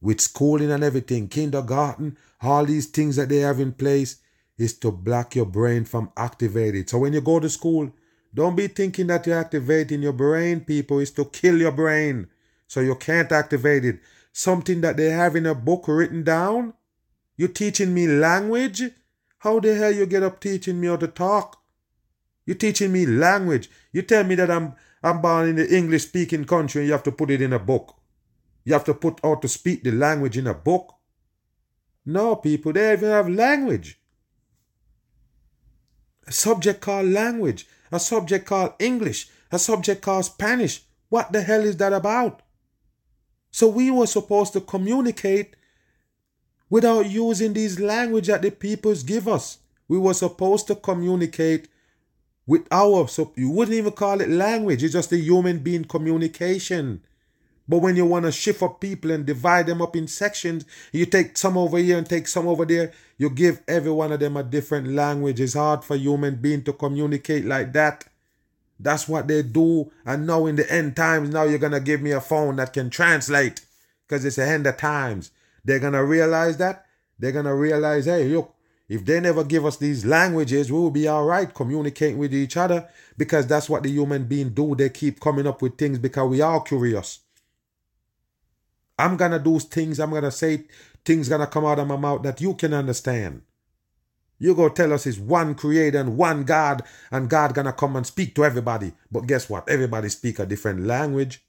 [0.00, 4.20] with schooling and everything, kindergarten, all these things that they have in place
[4.58, 6.86] is to block your brain from activating.
[6.86, 7.92] So when you go to school,
[8.34, 10.98] don't be thinking that you're activating your brain, people.
[10.98, 12.28] Is to kill your brain
[12.66, 14.00] so you can't activate it.
[14.32, 16.74] Something that they have in a book written down.
[17.36, 18.82] You teaching me language?
[19.38, 21.62] How the hell you get up teaching me how to talk?
[22.44, 23.70] You teaching me language.
[23.92, 27.04] You tell me that I'm I'm born in the English speaking country and you have
[27.04, 27.94] to put it in a book.
[28.64, 30.94] You have to put how to speak the language in a book.
[32.04, 33.97] No, people, they even have language.
[36.28, 40.82] A subject called language, a subject called English, a subject called Spanish.
[41.08, 42.42] What the hell is that about?
[43.50, 45.56] So we were supposed to communicate
[46.68, 49.58] without using these language that the peoples give us.
[49.88, 51.68] We were supposed to communicate
[52.46, 57.02] with our so you wouldn't even call it language, it's just a human being communication.
[57.68, 61.04] But when you want to shift up people and divide them up in sections, you
[61.04, 64.38] take some over here and take some over there, you give every one of them
[64.38, 65.38] a different language.
[65.38, 68.04] It's hard for human being to communicate like that.
[68.80, 69.92] That's what they do.
[70.06, 72.88] And now in the end times, now you're gonna give me a phone that can
[72.88, 73.60] translate.
[74.06, 75.30] Because it's the end of times.
[75.64, 76.86] They're gonna realize that.
[77.18, 78.54] They're gonna realize, hey, look,
[78.88, 82.56] if they never give us these languages, we will be all right communicating with each
[82.56, 82.88] other
[83.18, 84.74] because that's what the human being do.
[84.74, 87.20] They keep coming up with things because we are curious.
[88.98, 90.64] I'm gonna do things, I'm gonna say
[91.04, 93.42] things gonna come out of my mouth that you can understand.
[94.38, 98.06] You go tell us it's one creator and one God, and God gonna come and
[98.06, 98.92] speak to everybody.
[99.10, 99.68] But guess what?
[99.68, 101.44] Everybody speak a different language.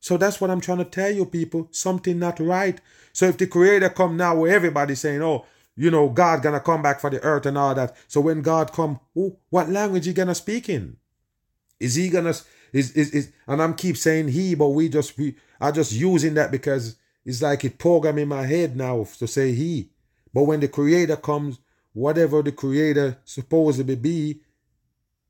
[0.00, 1.68] So that's what I'm trying to tell you, people.
[1.70, 2.78] Something not right.
[3.12, 6.82] So if the creator come now where everybody saying, oh, you know, God gonna come
[6.82, 7.96] back for the earth and all that.
[8.06, 10.98] So when God come, ooh, what language he gonna speak in?
[11.80, 12.34] Is he gonna
[12.74, 16.34] is is, is and I'm keep saying he, but we just we I just using
[16.34, 19.90] that because it's like it program in my head now to say he.
[20.34, 21.60] But when the creator comes,
[21.92, 24.40] whatever the creator supposedly be,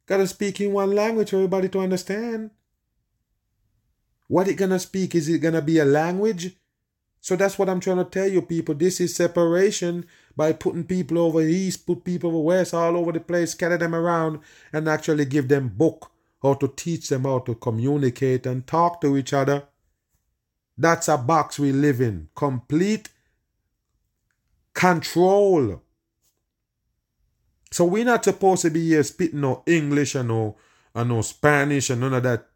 [0.06, 2.50] gotta speak in one language for everybody to understand.
[4.26, 5.14] What it gonna speak?
[5.14, 6.56] Is it gonna be a language?
[7.20, 8.74] So that's what I'm trying to tell you, people.
[8.74, 13.20] This is separation by putting people over east, put people over west, all over the
[13.20, 14.40] place, scatter them around,
[14.72, 16.10] and actually give them book
[16.44, 19.64] how to teach them how to communicate and talk to each other.
[20.76, 22.28] That's a box we live in.
[22.36, 23.08] Complete
[24.74, 25.82] control.
[27.70, 30.56] So we're not supposed to be here spitting no English and no
[30.94, 32.46] and no Spanish and none of that.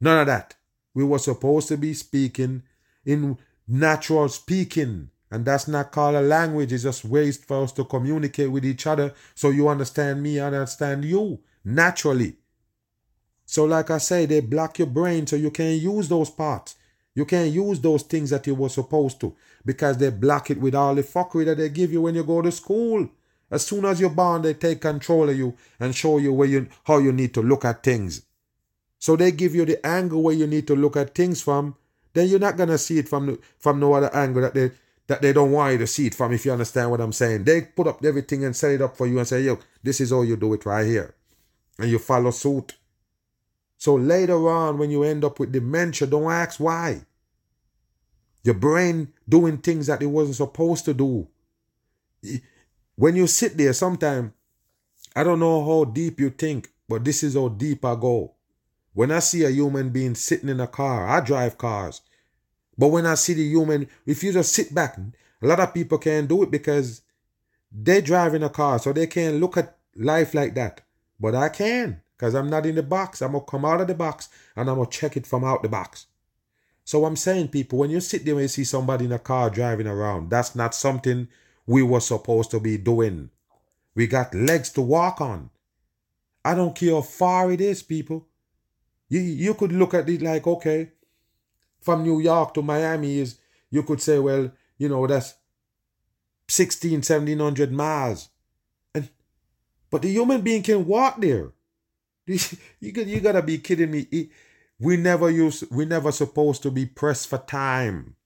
[0.00, 0.56] None of that.
[0.92, 2.64] We were supposed to be speaking
[3.04, 5.10] in natural speaking.
[5.30, 6.72] And that's not called a language.
[6.72, 10.46] It's just ways for us to communicate with each other so you understand me, I
[10.46, 12.36] understand you naturally.
[13.50, 16.76] So, like I say, they block your brain so you can't use those parts.
[17.14, 19.34] You can't use those things that you were supposed to
[19.64, 22.42] because they block it with all the fuckery that they give you when you go
[22.42, 23.08] to school.
[23.50, 26.68] As soon as you're born, they take control of you and show you where you
[26.84, 28.20] how you need to look at things.
[28.98, 31.74] So they give you the angle where you need to look at things from.
[32.12, 34.72] Then you're not gonna see it from from no other angle that they
[35.06, 36.34] that they don't want you to see it from.
[36.34, 39.06] If you understand what I'm saying, they put up everything and set it up for
[39.06, 41.14] you and say, "Yo, this is how you do it right here,"
[41.78, 42.74] and you follow suit.
[43.78, 47.02] So later on, when you end up with dementia, don't ask why.
[48.42, 51.28] Your brain doing things that it wasn't supposed to do.
[52.96, 54.32] When you sit there, sometimes
[55.14, 58.34] I don't know how deep you think, but this is how deep I go.
[58.94, 62.00] When I see a human being sitting in a car, I drive cars.
[62.76, 64.98] But when I see the human, if you just sit back,
[65.40, 67.02] a lot of people can't do it because
[67.70, 70.80] they drive in a car, so they can't look at life like that.
[71.20, 72.00] But I can.
[72.18, 73.22] Because I'm not in the box.
[73.22, 75.44] I'm going to come out of the box and I'm going to check it from
[75.44, 76.06] out the box.
[76.84, 79.50] So I'm saying, people, when you sit there and you see somebody in a car
[79.50, 81.28] driving around, that's not something
[81.66, 83.30] we were supposed to be doing.
[83.94, 85.50] We got legs to walk on.
[86.44, 88.26] I don't care how far it is, people.
[89.08, 90.92] You you could look at it like, okay,
[91.82, 93.38] from New York to Miami is
[93.70, 95.34] you could say, well, you know, that's
[96.48, 98.30] 16, 1700 miles.
[98.94, 99.10] And
[99.90, 101.52] but the human being can walk there.
[102.28, 102.38] You,
[102.80, 104.30] you, you gotta be kidding me.
[104.78, 108.16] We never use we never supposed to be pressed for time.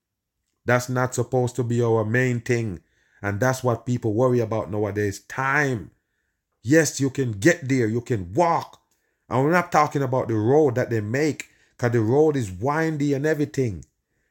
[0.64, 2.80] That's not supposed to be our main thing.
[3.22, 5.20] And that's what people worry about nowadays.
[5.20, 5.92] Time.
[6.64, 8.80] Yes, you can get there, you can walk.
[9.28, 13.14] And we're not talking about the road that they make, because the road is windy
[13.14, 13.84] and everything.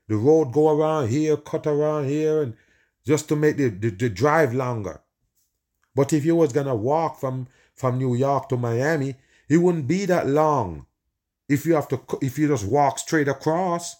[0.07, 2.55] The road go around here, cut around here, and
[3.05, 5.01] just to make the, the, the drive longer.
[5.95, 9.15] But if you was gonna walk from from New York to Miami,
[9.51, 10.85] it wouldn't be that long.
[11.49, 13.97] If you have to, if you just walk straight across.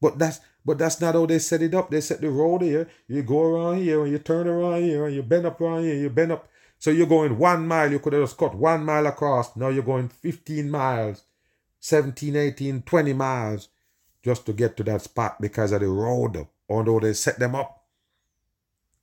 [0.00, 1.90] But that's but that's not how they set it up.
[1.90, 2.88] They set the road here.
[3.08, 5.96] You go around here and you turn around here and you bend up around here.
[5.96, 6.48] You bend up.
[6.78, 7.90] So you're going one mile.
[7.90, 9.56] You could have just cut one mile across.
[9.56, 11.24] Now you're going 15 miles,
[11.80, 13.68] 17, 18, 20 miles
[14.22, 16.46] just to get to that spot because of the road.
[16.68, 17.82] Although they set them up.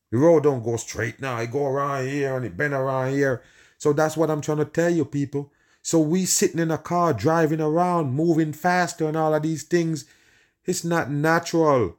[0.10, 1.39] The road don't go straight now.
[1.39, 3.41] It go around here and it bend around here.
[3.84, 5.52] So that's what I'm trying to tell you, people.
[5.82, 10.06] So we sitting in a car, driving around, moving faster and all of these things
[10.66, 11.98] it's not natural.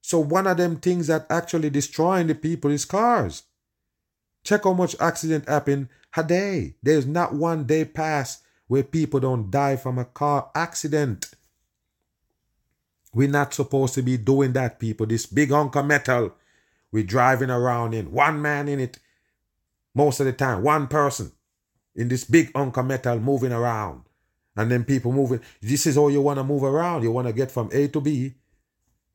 [0.00, 3.42] So one of them things that actually destroying the people is cars.
[4.42, 6.76] Check how much accident happen a day.
[6.82, 11.30] There's not one day pass where people don't die from a car accident.
[13.12, 15.04] We're not supposed to be doing that, people.
[15.04, 16.32] This big hunk of metal
[16.90, 18.10] we're driving around in.
[18.10, 18.98] One man in it
[19.94, 20.62] most of the time.
[20.62, 21.32] One person
[21.94, 24.02] in this big of metal moving around.
[24.56, 25.40] And then people moving.
[25.60, 27.02] This is how you want to move around.
[27.02, 28.34] You want to get from A to B.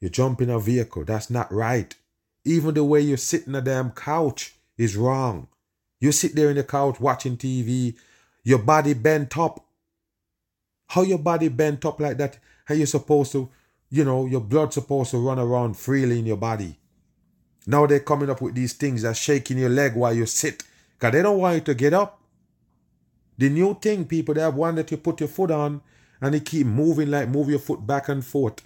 [0.02, 1.06] You jump in a vehicle.
[1.06, 1.96] That's not right.
[2.46, 5.48] Even the way you sit in a damn couch is wrong.
[6.00, 7.96] You sit there in the couch watching TV,
[8.44, 9.66] your body bent up.
[10.88, 12.40] How your body bent up like that?
[12.66, 13.50] How you supposed to,
[13.90, 16.79] you know, your blood supposed to run around freely in your body.
[17.70, 20.64] Now they're coming up with these things that shaking your leg while you sit.
[20.98, 22.20] Because they don't want you to get up.
[23.38, 25.82] The new thing, people, they have one that you put your foot on
[26.20, 28.66] and it keep moving like move your foot back and forth.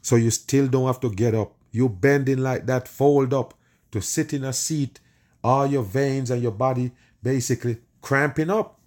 [0.00, 1.56] So you still don't have to get up.
[1.70, 3.52] You bending like that, fold up
[3.92, 4.98] to sit in a seat.
[5.44, 6.92] All your veins and your body
[7.22, 8.80] basically cramping up.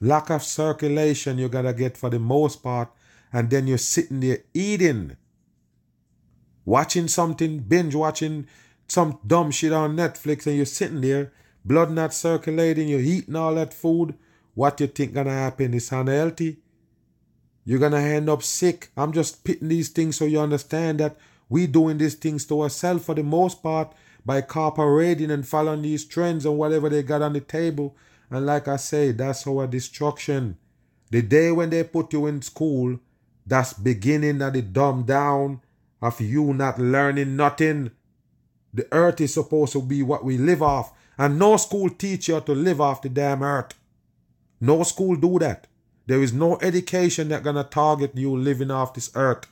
[0.00, 2.90] Lack of circulation you gotta get for the most part,
[3.32, 5.16] and then you're sitting there eating,
[6.64, 8.46] watching something, binge watching
[8.86, 11.32] some dumb shit on Netflix, and you're sitting there
[11.64, 14.14] blood not circulating, you're eating all that food,
[14.54, 16.58] what you think gonna happen is unhealthy.
[17.64, 18.90] You're gonna end up sick.
[18.96, 21.16] I'm just pitting these things so you understand that
[21.48, 23.92] we doing these things to ourselves for the most part
[24.24, 27.96] by cooperating and following these trends and whatever they got on the table.
[28.30, 30.56] And like I say, that's our destruction.
[31.10, 32.98] The day when they put you in school,
[33.46, 35.60] that's beginning of the dumb down
[36.02, 37.90] of you not learning nothing.
[38.72, 40.92] The earth is supposed to be what we live off.
[41.18, 43.74] And no school teach you to live off the damn earth.
[44.60, 45.66] No school do that.
[46.06, 49.46] There is no education that gonna target you living off this earth.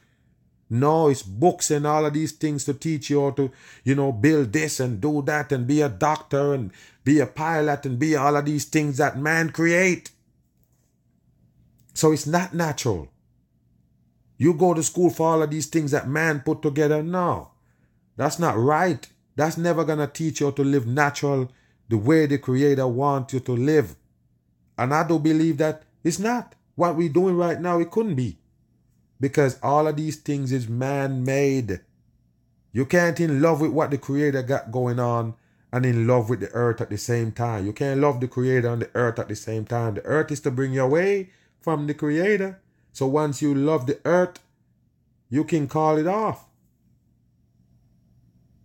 [0.70, 3.50] No, it's books and all of these things to teach you how to,
[3.84, 6.72] you know, build this and do that and be a doctor and
[7.04, 10.10] be a pilot and be all of these things that man create.
[11.94, 13.08] So it's not natural.
[14.38, 17.02] You go to school for all of these things that man put together.
[17.02, 17.50] No,
[18.16, 19.06] that's not right.
[19.36, 21.50] That's never going to teach you to live natural
[21.88, 23.96] the way the Creator wants you to live.
[24.76, 26.54] And I do believe that it's not.
[26.76, 28.38] What we're doing right now, it couldn't be.
[29.20, 31.80] Because all of these things is man made.
[32.72, 35.34] You can't in love with what the Creator got going on
[35.72, 37.66] and in love with the earth at the same time.
[37.66, 39.94] You can't love the Creator and the earth at the same time.
[39.94, 41.30] The earth is to bring you away
[41.60, 42.60] from the Creator.
[42.98, 44.40] So once you love the earth,
[45.30, 46.46] you can call it off.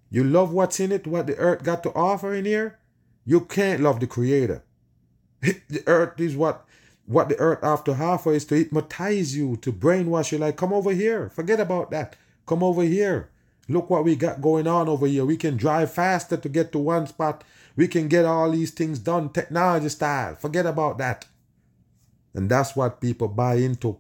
[0.10, 2.80] You love what's in it, what the earth got to offer in here.
[3.28, 4.64] You can't love the creator.
[5.42, 6.66] the earth is what
[7.06, 10.94] what the earth to offer is to hypnotize you, to brainwash you like, come over
[10.94, 11.30] here.
[11.30, 12.16] Forget about that.
[12.48, 13.30] Come over here.
[13.70, 15.26] Look what we got going on over here.
[15.26, 17.44] We can drive faster to get to one spot.
[17.76, 20.34] We can get all these things done technology style.
[20.34, 21.28] Forget about that.
[22.34, 24.00] And that's what people buy into.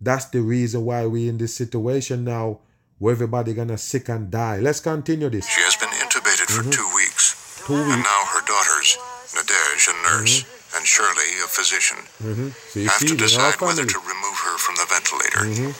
[0.00, 2.60] That's the reason why we're in this situation now
[2.98, 4.58] where everybody gonna sick and die.
[4.58, 5.46] Let's continue this.
[5.48, 6.72] She has been intubated for Mhm.
[6.72, 7.34] two weeks.
[7.66, 8.04] Two And weeks.
[8.04, 8.96] now her daughters,
[9.34, 10.44] Nadej, a nurse,
[10.76, 13.92] and Shirley, a physician, hmm So have see, to decide whether family.
[13.92, 15.40] to remove her from the ventilator.
[15.44, 15.74] Mhm.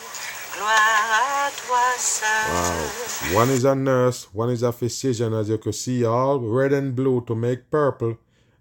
[0.56, 2.52] Gloire à toi seul.
[2.52, 3.34] Wow.
[3.40, 6.94] One is a nurse, one is a physician, as you can see, all red and
[6.96, 8.16] blue to make purple,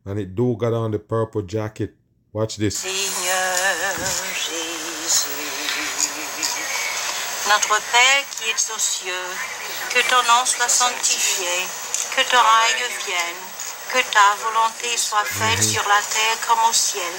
[0.05, 1.95] and it do got on the purple jacket.
[2.33, 2.83] Watch this.
[7.47, 9.29] Notre Père qui es aux cieux,
[9.93, 11.45] que ton nom soit sanctifié,
[12.15, 13.41] que ton règne vienne,
[13.93, 17.13] que ta volonté soit faite sur la terre comme au ciel.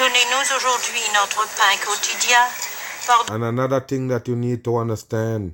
[0.00, 2.42] Donnez-nous aujourd'hui notre pain quotidien.
[3.06, 5.52] Pardonne And another thing that you need to understand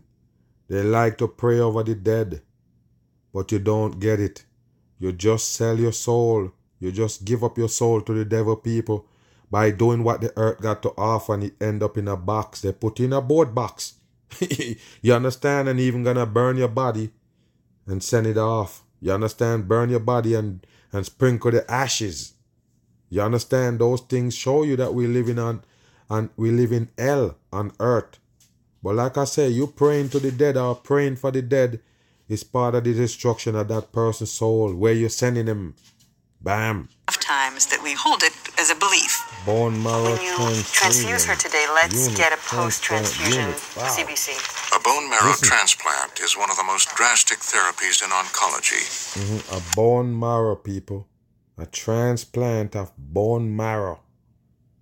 [0.71, 2.41] they like to pray over the dead,
[3.35, 4.47] but you don't get it.
[4.99, 6.53] You just sell your soul.
[6.81, 9.05] You just give up your soul to the devil people
[9.51, 12.63] by doing what the earth got to offer and it end up in a box.
[12.63, 13.96] They put in a board box.
[15.03, 15.69] you understand?
[15.69, 17.11] And even gonna burn your body
[17.87, 18.83] and send it off.
[19.01, 19.69] You understand?
[19.69, 22.35] Burn your body and, and sprinkle the ashes.
[23.09, 23.79] You understand?
[23.79, 25.63] Those things show you that we living on
[26.11, 28.19] and we live in hell on earth.
[28.83, 31.81] But like I say, you praying to the dead or praying for the dead
[32.29, 34.75] is part of the destruction of that person's soul.
[34.75, 35.75] Where you're sending them.
[36.41, 36.89] Bam.
[37.09, 39.26] Of times that we hold it as a belief.
[39.47, 40.35] Bone marrow When you
[40.75, 43.49] transfuse her today, let's Unit get a transplant post-transfusion.
[43.77, 43.95] Wow.
[43.95, 44.35] CBC.
[44.77, 45.49] A bone marrow Listen.
[45.49, 48.83] transplant is one of the most drastic therapies in oncology.
[49.15, 51.07] Mhm, A bone marrow, people.
[51.59, 54.01] A transplant of bone marrow.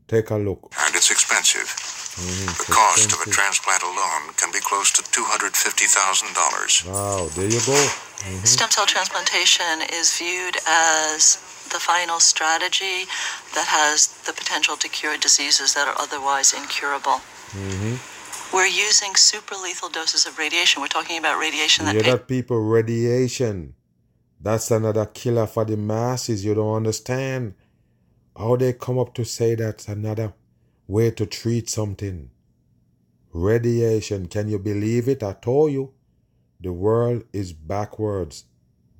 [0.08, 0.72] Take a look.
[0.86, 1.68] and it's expensive.
[2.16, 6.84] Mhm, The it's cost of a transplant alone can be close to $250,000.
[6.86, 7.80] Wow, there you go.
[8.24, 8.46] Mhm.
[8.46, 11.36] Stem cell transplantation is viewed as
[11.72, 13.06] the final strategy
[13.54, 17.20] that has the potential to cure diseases that are otherwise incurable.
[17.52, 17.98] Mhm.
[18.52, 20.80] We're using super lethal doses of radiation.
[20.80, 22.58] We're talking about radiation that hear that, people?
[22.60, 23.74] Radiation.
[24.40, 26.44] That's another killer for the masses.
[26.44, 27.54] You don't understand
[28.36, 30.34] how they come up to say that's another
[30.86, 32.30] way to treat something.
[33.32, 34.28] Radiation.
[34.28, 35.22] Can you believe it?
[35.22, 35.92] I told you.
[36.60, 38.44] The world is backwards.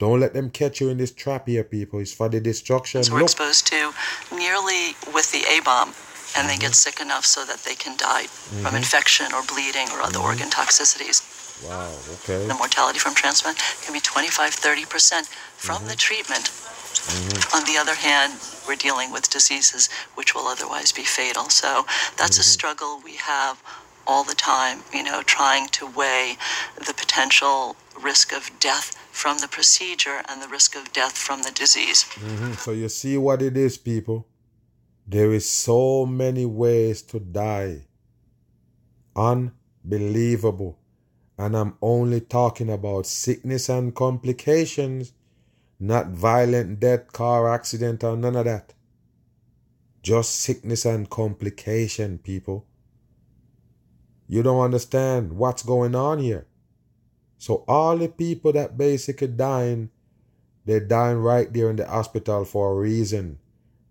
[0.05, 1.99] Don't let them catch you in this trap here, people.
[1.99, 3.01] It's for the destruction.
[3.11, 3.31] we're Look.
[3.31, 3.95] exposed to
[4.31, 5.95] nearly with the A bomb,
[6.37, 8.83] and they get sick enough so that they can die from Mhm.
[8.85, 11.23] infection or bleeding or other organ toxicities.
[11.63, 12.47] Wow, okay.
[12.47, 15.27] The mortality from transplant can be 25 30%
[15.57, 16.51] from the treatment.
[16.51, 17.55] Mhm.
[17.57, 21.49] On the other hand, we're dealing with diseases which will otherwise be fatal.
[21.49, 21.87] So
[22.19, 23.57] that's a struggle we have
[24.07, 26.37] all the time, you know, trying to weigh
[26.77, 31.53] the potential risk of death from the procedure and the risk of death from the
[31.53, 32.05] disease.
[32.17, 32.59] Mhm.
[32.59, 34.27] So you see what it is, people.
[35.07, 37.87] There is so many ways to die.
[39.15, 40.79] Unbelievable.
[41.39, 45.13] And I'm only talking about sickness and complications,
[45.79, 48.75] not violent death, car accident, or none of that.
[50.03, 52.67] Just sickness and complication, people.
[54.27, 56.47] You don't understand what's going on here.
[57.45, 59.91] So all the people that basically dying
[60.65, 63.39] they're dying right there in the hospital for a reason.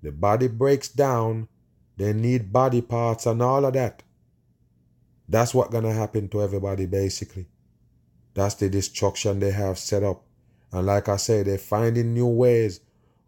[0.01, 1.49] The body breaks down,
[1.95, 4.01] they need body parts and all of that.
[5.29, 7.45] That's what gonna happen to everybody basically.
[8.33, 10.23] That's the destruction they have set up.
[10.71, 12.79] And like I say, they're finding new ways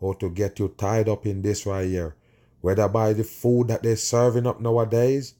[0.01, 2.15] how to get you tied up in this right here.
[2.61, 5.35] Whether by the food that they're serving up nowadays,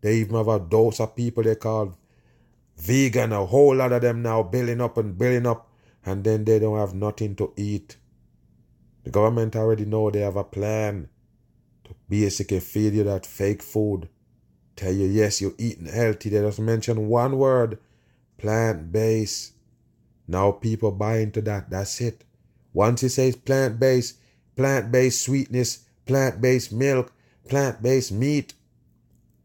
[0.00, 1.94] they even have a dose of people they call
[2.80, 5.68] vegan, a whole lot of them now building up and building up
[6.04, 7.96] and then they don't have nothing to eat.
[9.04, 11.08] The government already know they have a plan
[11.84, 14.08] to basically feed you that fake food.
[14.76, 16.30] Tell you, yes, you're eating healthy.
[16.30, 17.78] They just mention one word
[18.38, 19.52] plant based.
[20.26, 21.70] Now people buy into that.
[21.70, 22.24] That's it.
[22.72, 24.16] Once it says plant based,
[24.56, 27.12] plant based sweetness, plant based milk,
[27.48, 28.54] plant based meat,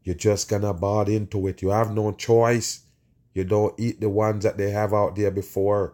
[0.04, 1.62] you're just gonna buy into it.
[1.62, 2.85] You have no choice.
[3.36, 5.94] You don't eat the ones that they have out there before.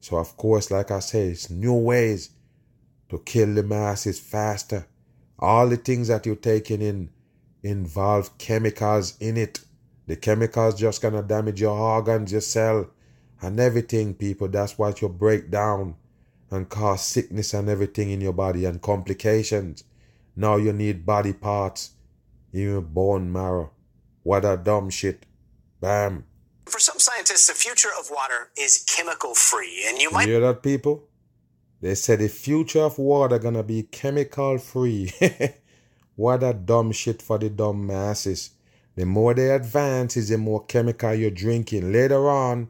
[0.00, 2.30] So of course, like I say, it's new ways
[3.08, 4.86] to kill the masses faster.
[5.38, 7.10] All the things that you're taking in
[7.62, 9.60] involve chemicals in it.
[10.06, 12.88] The chemicals just gonna damage your organs, your cell,
[13.42, 14.46] and everything, people.
[14.46, 15.96] That's what you break down
[16.52, 19.82] and cause sickness and everything in your body and complications.
[20.36, 21.90] Now you need body parts,
[22.52, 23.72] even bone marrow.
[24.22, 25.26] What a dumb shit.
[25.80, 26.24] Bam.
[26.66, 30.62] For some scientists, the future of water is chemical free, and you might hear that,
[30.62, 31.04] people?
[31.80, 35.12] They said the future of water gonna be chemical free.
[36.16, 38.50] what a dumb shit for the dumb masses.
[38.96, 41.92] The more they advance, is the more chemical you're drinking.
[41.92, 42.68] Later on,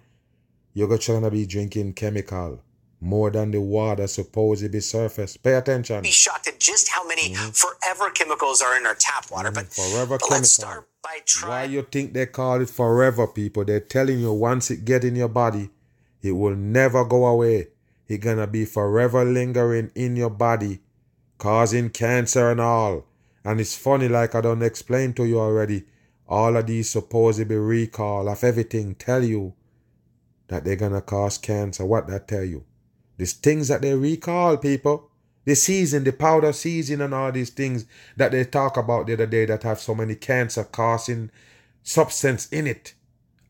[0.74, 2.60] you're gonna be drinking chemical
[3.00, 5.36] more than the water supposed to be surface.
[5.36, 6.02] Pay attention.
[6.02, 7.50] be shocked at just how many mm-hmm.
[7.50, 9.50] forever chemicals are in our tap water.
[9.50, 9.54] Mm-hmm.
[9.54, 11.50] But, Forever but let's start by trying.
[11.50, 13.64] Why you think they call it forever, people?
[13.64, 15.70] They're telling you once it get in your body,
[16.22, 17.68] it will never go away.
[18.08, 20.80] It gonna be forever lingering in your body,
[21.38, 23.04] causing cancer and all.
[23.44, 25.84] And it's funny, like I don't explain to you already,
[26.28, 29.54] all of these supposedly recall of everything tell you
[30.48, 31.84] that they're gonna cause cancer.
[31.84, 32.64] What that tell you?
[33.16, 35.10] These things that they recall, people.
[35.44, 37.86] The season, the powder season, and all these things
[38.16, 41.30] that they talk about the other day that have so many cancer causing
[41.84, 42.94] substance in it.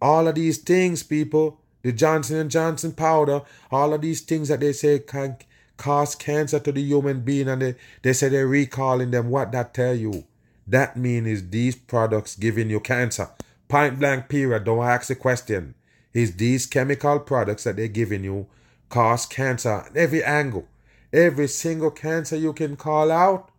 [0.00, 4.60] All of these things, people, the Johnson and Johnson powder, all of these things that
[4.60, 5.38] they say can
[5.78, 9.30] cause cancer to the human being, and they, they say they're recalling them.
[9.30, 10.24] What that tell you?
[10.66, 13.30] That mean is these products giving you cancer.
[13.68, 14.64] Point blank period.
[14.64, 15.74] Don't ask the question.
[16.12, 18.48] Is these chemical products that they're giving you
[18.88, 20.68] cause cancer every angle?
[21.12, 23.50] Every single cancer you can call out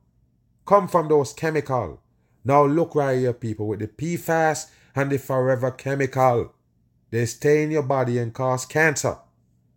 [0.67, 1.99] come from those chemical.
[2.43, 6.53] Now look right here, people, with the PFAS and the forever chemical.
[7.09, 9.17] They stay in your body and cause cancer.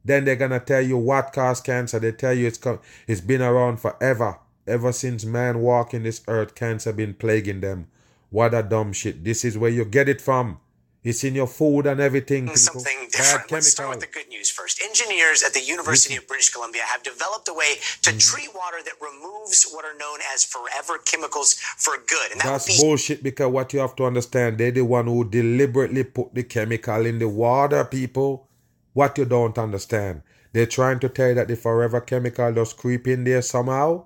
[0.05, 1.99] Then they're gonna tell you what cause cancer.
[1.99, 4.39] They tell you it's co- it's been around forever.
[4.67, 7.89] Ever since man walking this earth, cancer been plaguing them.
[8.31, 9.25] What a dumb shit.
[9.25, 10.61] This is where you get it from.
[11.03, 12.45] It's in your food and everything.
[12.45, 12.59] People.
[12.59, 13.53] Something Bad different.
[13.53, 14.83] Let's start with the good news first.
[14.83, 18.19] Engineers at the University of British Columbia have developed a way to Mm-hmm.
[18.19, 22.33] treat water that removes what are known as forever chemicals for good.
[22.33, 25.25] And that That's be bullshit because what you have to understand, they're the one who
[25.29, 28.49] deliberately put the chemical in the water, people.
[28.93, 30.23] What you don't understand.
[30.53, 34.05] They're trying to tell you that the forever chemical does creep in there somehow.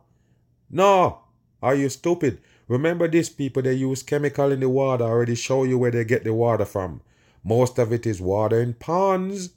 [0.71, 1.21] No.
[1.63, 2.41] Are you stupid?
[2.69, 5.05] Remember these people, they use chemical in the water.
[5.05, 7.03] I already show you where they get the water from.
[7.43, 9.51] Most of it is water in ponds.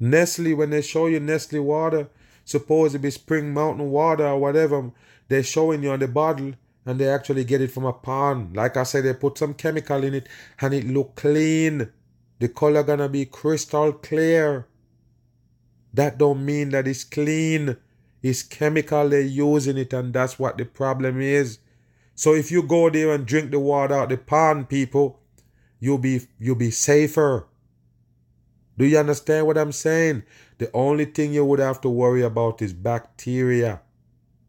[0.00, 2.08] Nestle, when they show you Nestle water,
[2.44, 4.90] supposed to be spring mountain water or whatever,
[5.28, 6.52] they're showing you on the bottle
[6.84, 8.56] and they actually get it from a pond.
[8.56, 10.28] Like I said, they put some chemical in it
[10.60, 11.90] and it look clean.
[12.38, 14.66] The color gonna be crystal clear.
[15.94, 17.76] That don't mean that it's clean.
[18.22, 21.58] It's chemical they're using it and that's what the problem is.
[22.16, 25.20] So if you go there and drink the water out the pond, people,
[25.78, 27.46] you'll be you'll be safer.
[28.78, 30.22] Do you understand what I'm saying?
[30.58, 33.82] The only thing you would have to worry about is bacteria.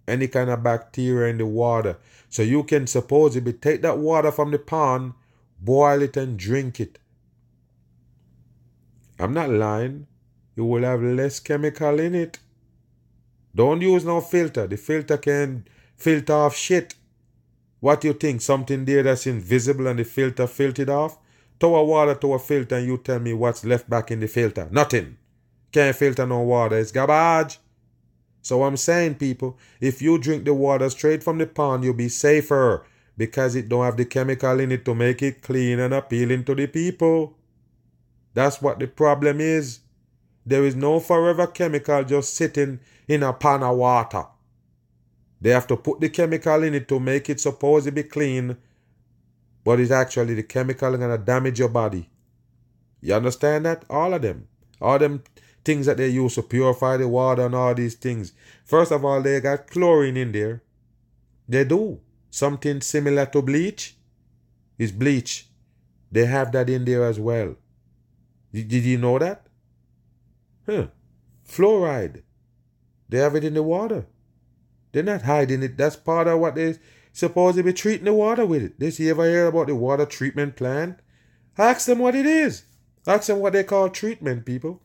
[0.07, 1.97] Any kind of bacteria in the water.
[2.29, 5.13] So you can supposedly take that water from the pond,
[5.59, 6.97] boil it and drink it.
[9.19, 10.07] I'm not lying.
[10.55, 12.39] You will have less chemical in it.
[13.53, 14.67] Don't use no filter.
[14.67, 16.95] The filter can filter off shit.
[17.79, 18.41] What you think?
[18.41, 21.17] Something there that's invisible and the filter filtered off?
[21.61, 24.67] A water to a filter and you tell me what's left back in the filter.
[24.71, 25.17] Nothing.
[25.71, 26.77] Can't filter no water.
[26.77, 27.59] It's garbage.
[28.41, 32.09] So I'm saying, people, if you drink the water straight from the pond, you'll be
[32.09, 32.85] safer
[33.17, 36.55] because it don't have the chemical in it to make it clean and appealing to
[36.55, 37.35] the people.
[38.33, 39.79] That's what the problem is.
[40.45, 44.25] There is no forever chemical just sitting in a pan of water.
[45.39, 48.57] They have to put the chemical in it to make it supposedly clean,
[49.63, 52.09] but it's actually the chemical gonna damage your body.
[53.01, 53.85] You understand that?
[53.89, 54.47] All of them.
[54.81, 55.23] All them
[55.63, 58.33] things that they use to purify the water and all these things.
[58.63, 60.63] First of all, they got chlorine in there.
[61.47, 61.99] They do.
[62.29, 63.95] Something similar to bleach
[64.77, 65.47] is bleach.
[66.11, 67.55] They have that in there as well.
[68.53, 69.47] Did did you know that?
[70.65, 70.87] Huh.
[71.47, 72.23] Fluoride.
[73.09, 74.05] They have it in the water.
[74.97, 75.77] They're not hiding it.
[75.77, 76.75] That's part of what they're
[77.13, 78.79] supposed to be treating the water with it.
[78.79, 81.01] Did you ever hear about the water treatment plant?
[81.55, 82.63] Ask them what it is.
[83.05, 84.81] Ask them what they call treatment, people.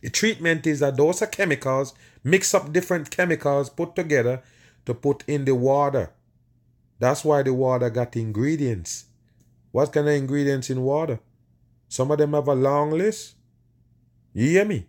[0.00, 1.92] The treatment is a dose of chemicals,
[2.22, 4.44] mix up different chemicals put together
[4.86, 6.12] to put in the water.
[7.00, 9.06] That's why the water got ingredients.
[9.72, 11.18] What kind of ingredients in water?
[11.88, 13.34] Some of them have a long list.
[14.34, 14.86] You hear me?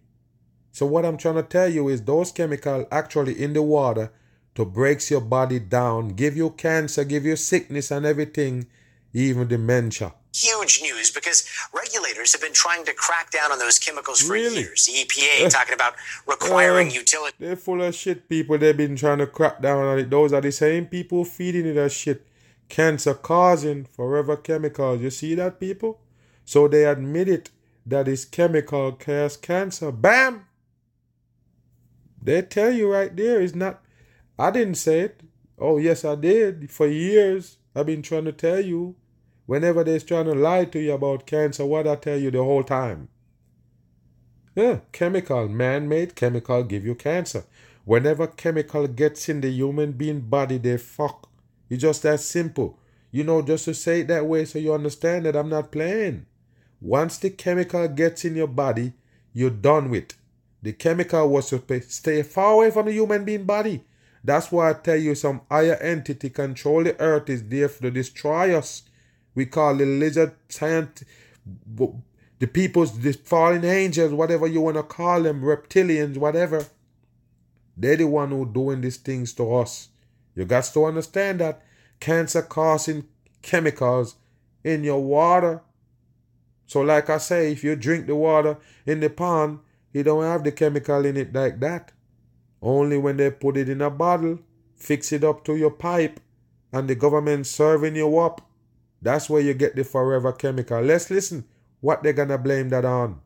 [0.71, 4.11] So what I'm trying to tell you is those chemicals actually in the water
[4.55, 8.67] to breaks your body down, give you cancer, give you sickness and everything,
[9.13, 10.13] even dementia.
[10.33, 14.61] huge news because regulators have been trying to crack down on those chemicals for Really?
[14.61, 14.85] years.
[14.85, 15.93] The EPA talking about
[16.25, 18.57] requiring Uh, utility They're full of shit, people.
[18.57, 20.09] They've been trying to crack down on it.
[20.09, 22.25] Those are the same people feeding it that shit.
[22.69, 25.01] Cancer causing forever chemicals.
[25.01, 25.99] You see that, people?
[26.45, 27.49] So they admit it
[27.85, 29.91] that it's chemical cause cancer.
[29.91, 30.45] Bam!
[32.21, 33.81] They tell you right there it's not.
[34.37, 35.21] I didn't say it.
[35.57, 36.71] Oh, yes, I did.
[36.71, 38.95] For years, I've been trying to tell you.
[39.45, 42.63] Whenever they're trying to lie to you about cancer, what I tell you the whole
[42.63, 43.09] time.
[44.55, 47.45] Yeah, chemical, man-made chemical give you cancer.
[47.83, 51.29] Whenever chemical gets in the human being body, they fuck.
[51.69, 52.77] It's just that simple.
[53.11, 56.25] You know, just to say it that way so you understand that I'm not playing.
[56.79, 58.93] Once the chemical gets in your body,
[59.33, 60.13] you're done with.
[60.61, 63.83] The chemical was to stay far away from the human being body.
[64.23, 68.55] That's why I tell you some higher entity control the earth is there to destroy
[68.55, 68.83] us.
[69.33, 71.03] We call the lizard science,
[71.75, 76.65] the people's the fallen angels, whatever you want to call them, reptilians, whatever.
[77.75, 79.89] They're the one who doing these things to us.
[80.35, 81.63] You got to understand that
[81.99, 83.05] cancer causing
[83.41, 84.15] chemicals
[84.63, 85.61] in your water.
[86.67, 89.59] So like I say, if you drink the water in the pond,
[89.93, 91.91] it don't have the chemical in it like that.
[92.61, 94.39] Only when they put it in a bottle,
[94.75, 96.19] fix it up to your pipe,
[96.71, 98.47] and the government serving you up.
[99.01, 100.81] That's where you get the forever chemical.
[100.81, 101.45] Let's listen
[101.79, 103.19] what they're gonna blame that on.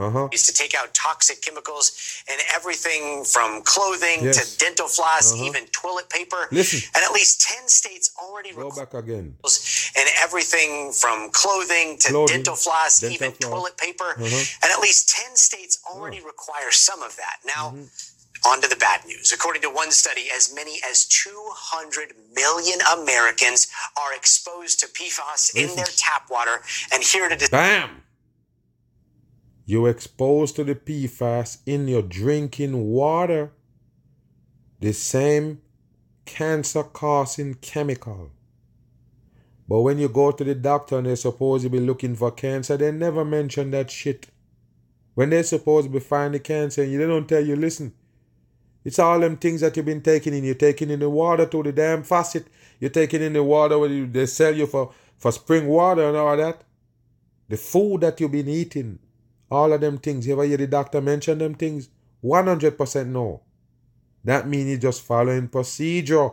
[0.00, 0.28] Uh-huh.
[0.32, 1.92] Is to take out toxic chemicals
[2.32, 4.36] in everything from clothing Yes.
[4.38, 5.44] to dental floss, Uh-huh.
[5.44, 6.48] even toilet paper.
[6.50, 6.80] Listen.
[6.94, 9.36] And at least 10 states already Go back again.
[9.98, 13.50] and everything from clothing to Clothing, dental floss, dental even floss.
[13.50, 14.10] toilet paper.
[14.18, 14.44] Uh-huh.
[14.62, 17.38] And at least 10 states already require some of that.
[17.44, 18.48] Now, Mm-hmm.
[18.50, 19.32] on to the bad news.
[19.32, 25.76] According to one study, as many as 200 million Americans are exposed to PFAS in
[25.76, 26.62] their tap water.
[26.92, 28.02] And here to Bam!
[29.70, 33.52] You're exposed to the PFAS in your drinking water.
[34.80, 35.62] The same
[36.24, 38.32] cancer causing chemical.
[39.68, 42.76] But when you go to the doctor and they're supposed to be looking for cancer,
[42.76, 44.26] they never mention that shit.
[45.14, 47.94] When they're supposed to be finding cancer, they don't tell you, listen,
[48.84, 50.42] it's all them things that you've been taking in.
[50.42, 52.48] You're taking in the water to the damn faucet.
[52.80, 56.36] You're taking in the water where they sell you for, for spring water and all
[56.36, 56.64] that.
[57.48, 58.98] The food that you've been eating,
[59.50, 60.26] all of them things.
[60.26, 61.88] You ever hear the doctor mention them things?
[62.22, 63.42] 100% no.
[64.24, 66.30] That means you're just following procedure.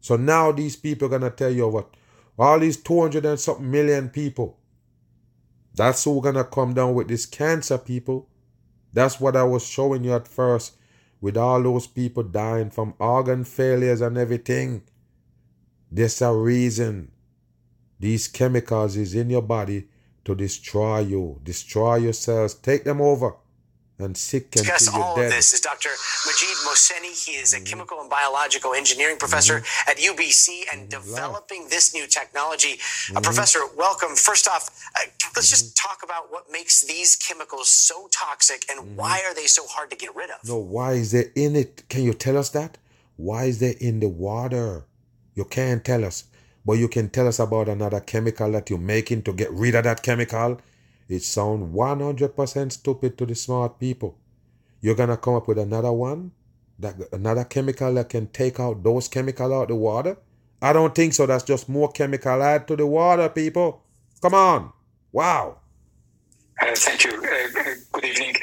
[0.00, 1.94] So now these people are going to tell you what?
[2.38, 4.58] All these 200 and something million people.
[5.74, 8.28] That's who going to come down with this cancer, people.
[8.92, 10.74] That's what I was showing you at first
[11.20, 14.82] with all those people dying from organ failures and everything.
[15.90, 17.12] There's a reason.
[17.98, 19.88] These chemicals is in your body
[20.24, 22.54] to destroy you, destroy yourselves.
[22.54, 23.34] take them over,
[23.98, 25.26] and sicken discuss all dead.
[25.26, 25.90] of this is Dr.
[26.26, 27.26] Madjid Mohseni.
[27.26, 32.80] He is a chemical and biological engineering professor at UBC and developing this new technology.
[33.14, 34.16] Uh, professor, welcome.
[34.16, 35.06] First off, uh,
[35.36, 39.62] let's just talk about what makes these chemicals so toxic and why are they so
[39.68, 40.36] hard to get rid of?
[40.48, 41.84] No, why is they in it?
[41.88, 42.78] Can you tell us that?
[43.16, 44.86] Why is they in the water?
[45.36, 46.24] You can't tell us,
[46.64, 49.84] but you can tell us about another chemical that you're making to get rid of
[49.84, 50.60] that chemical.
[51.08, 54.16] It sounds 100% stupid to the smart people.
[54.80, 56.32] You're gonna come up with another one,
[56.78, 60.16] that another chemical that can take out those chemical out the water.
[60.62, 61.26] I don't think so.
[61.26, 63.82] That's just more chemical add to the water, people.
[64.22, 64.72] Come on,
[65.12, 65.58] wow.
[66.60, 67.10] Uh, thank you.
[67.12, 68.34] Uh, uh, good evening.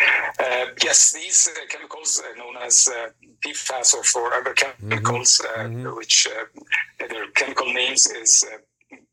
[0.51, 3.09] Uh, yes, these uh, chemicals uh, known as uh,
[3.45, 8.57] PFAS or forever chemicals, uh, which uh, their chemical names is uh,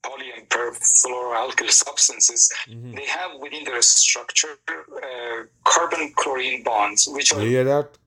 [0.02, 7.38] poly and perfluoroalkyl substances, they have within their structure uh, carbon chlorine bonds, which You
[7.38, 7.98] are hear that?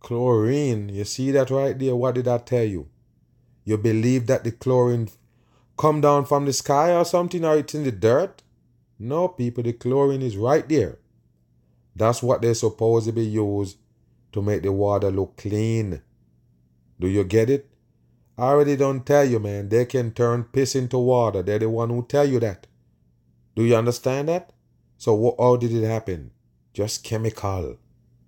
[0.00, 0.88] Chlorine.
[0.88, 1.94] You see that right there?
[1.94, 2.88] What did I tell you?
[3.64, 5.08] You believe that the chlorine
[5.76, 8.42] come down from the sky or something or it's in the dirt?
[8.98, 10.98] No, people, the chlorine is right there.
[11.96, 13.78] That's what they're supposed to be used
[14.32, 16.02] to make the water look clean.
[17.00, 17.70] Do you get it?
[18.36, 19.70] I already don't tell you, man.
[19.70, 21.42] They can turn piss into water.
[21.42, 22.66] They're the one who tell you that.
[23.54, 24.52] Do you understand that?
[24.98, 26.32] So what, how did it happen?
[26.74, 27.78] Just chemical.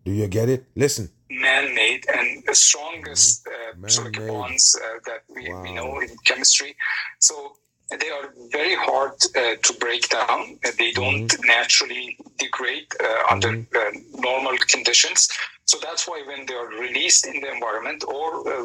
[0.05, 0.65] Do you get it?
[0.75, 1.11] Listen.
[1.31, 4.33] man-made and the strongest uh, silicon Man-made.
[4.33, 6.75] bonds uh, that we, we know in chemistry.
[7.19, 7.53] So
[7.91, 10.59] they are very hard uh, to break down.
[10.79, 15.29] They don't naturally degrade uh, under uh, normal conditions.
[15.65, 18.63] So that's why when they are released in the environment or uh,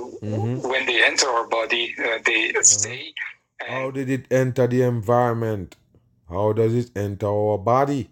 [0.69, 3.13] when they enter our body, uh, they stay.
[3.61, 5.75] How did it enter the environment?
[6.29, 8.09] How does it enter our body?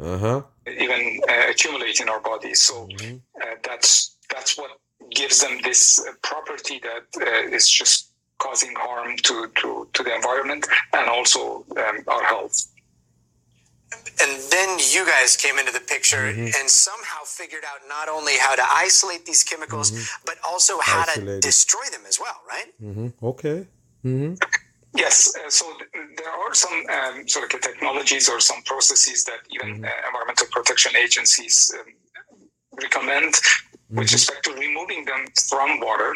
[0.00, 0.42] Uh huh.
[0.66, 2.62] even uh, accumulate in our bodies.
[2.62, 2.88] So
[3.42, 4.70] uh, that's that's what
[5.10, 8.09] gives them this uh, property that uh, is just
[8.40, 12.56] causing harm to, to, to the environment and also um, our health.
[14.22, 18.54] And then you guys came into the picture and somehow figured out not only how
[18.54, 19.90] to isolate these chemicals,
[20.24, 22.68] but also how Isolate to destroy them as well, right?
[22.82, 23.08] Mm-hmm.
[23.32, 23.66] Okay.
[24.04, 24.34] Mm-hmm.
[24.94, 29.40] Yes, uh, so th- there are some um, sort of technologies or some processes that
[29.54, 31.94] even uh, environmental protection agencies um,
[32.82, 33.34] recommend
[33.90, 36.14] with respect to removing them from water.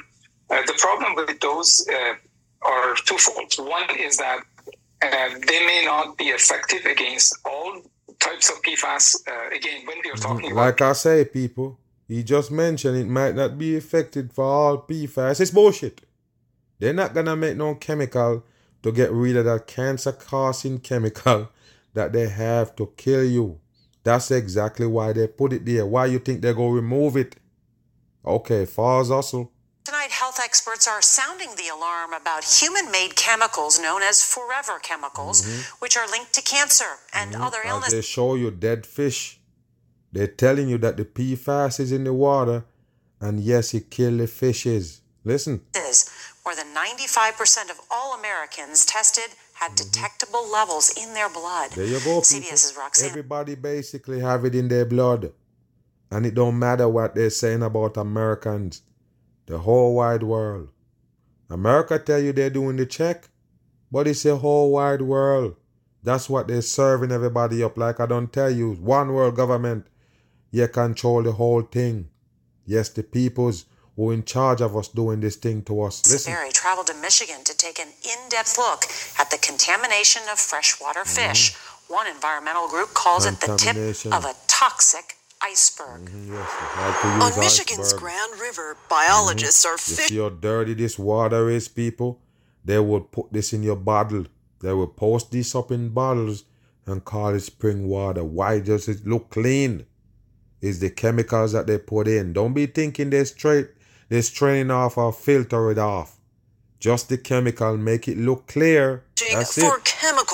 [0.51, 2.14] Uh, the problem with those uh,
[2.62, 3.53] are twofold.
[3.59, 4.40] One is that
[5.03, 7.82] uh, they may not be effective against all
[8.20, 9.16] types of PFAS.
[9.28, 11.78] Uh, again, when we are talking about Like I say, people,
[12.09, 15.40] He just mentioned it might not be effective for all PFAS.
[15.40, 16.03] It's bullshit.
[16.78, 18.45] They're not gonna make no chemical
[18.82, 21.49] to get rid of that cancer causing chemical
[21.95, 23.59] that they have to kill you.
[24.03, 25.86] That's exactly why they put it there.
[25.86, 27.36] Why you think they're gonna remove it?
[28.24, 29.51] Okay, false hustle.
[30.55, 35.78] Experts are sounding the alarm about human made chemicals known as forever chemicals, Mm-hmm.
[35.80, 37.92] which are linked to cancer and other As illnesses.
[37.94, 39.40] they show you dead fish,
[40.12, 42.64] they're telling you that the PFAS is in the water,
[43.20, 45.00] and yes, it kills the fishes.
[45.24, 45.62] Listen.
[46.44, 51.70] More than 95% of all Americans tested had detectable levels in their blood.
[51.70, 51.80] Mm-hmm.
[51.80, 52.20] There you go.
[52.20, 53.09] CBS's Roxanne.
[53.11, 55.32] Everybody basically have it in their blood.
[56.12, 58.82] And it don't matter what they're saying about Americans.
[59.47, 60.68] The whole wide world.
[61.51, 63.28] America tell you they're doing the check,
[63.92, 65.57] but it's the whole wide world.
[66.03, 67.76] That's what they're serving everybody up.
[67.78, 69.86] Like I don't tell you, one world government.
[70.51, 72.09] You control the whole thing.
[72.64, 73.66] Yes, the peoples
[73.97, 76.03] who in charge of us doing this thing to us.
[76.11, 76.32] Listen.
[76.32, 78.84] Barry traveled to Michigan to take an in depth look
[79.18, 81.55] at the contamination of freshwater fish.
[81.88, 84.12] One environmental group calls it the tip Mm-hmm.
[84.12, 86.03] Of a toxic iceberg.
[86.07, 88.01] Mm-hmm, yes, to use On Michigan's iceberg.
[88.01, 88.88] Grand River, mm-hmm.
[88.88, 92.20] biologists are You see how dirty this water is, people?
[92.64, 94.26] They will put this in your bottle.
[94.61, 96.45] They will post this up in bottles
[96.86, 98.24] and call it spring water.
[98.24, 99.86] Why does it look clean?
[100.61, 102.32] It's the chemicals that they put in.
[102.32, 103.68] Don't be thinking they're straight,
[104.09, 106.18] they're straining off or filter it off.
[106.80, 109.05] Just the chemical make it look clear.
[109.32, 109.84] That's for it.
[109.84, 110.34] chemicals.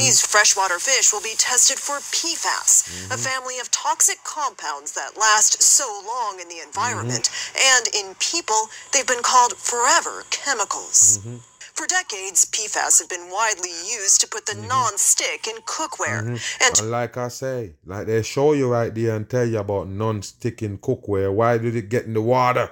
[0.00, 3.18] These freshwater fish will be tested for PFAS, a Mhm.
[3.28, 7.28] family of toxic compounds that last so long in the environment.
[7.72, 11.18] And in people, they've been called forever chemicals.
[11.18, 11.36] Mm-hmm.
[11.74, 16.22] For decades, PFAS have been widely used to put the non-stick in cookware.
[16.24, 16.40] Mhm.
[16.64, 20.78] And like I say, like they show you right there and tell you about non-sticking
[20.78, 21.32] cookware.
[21.32, 22.70] Why did it get in the water?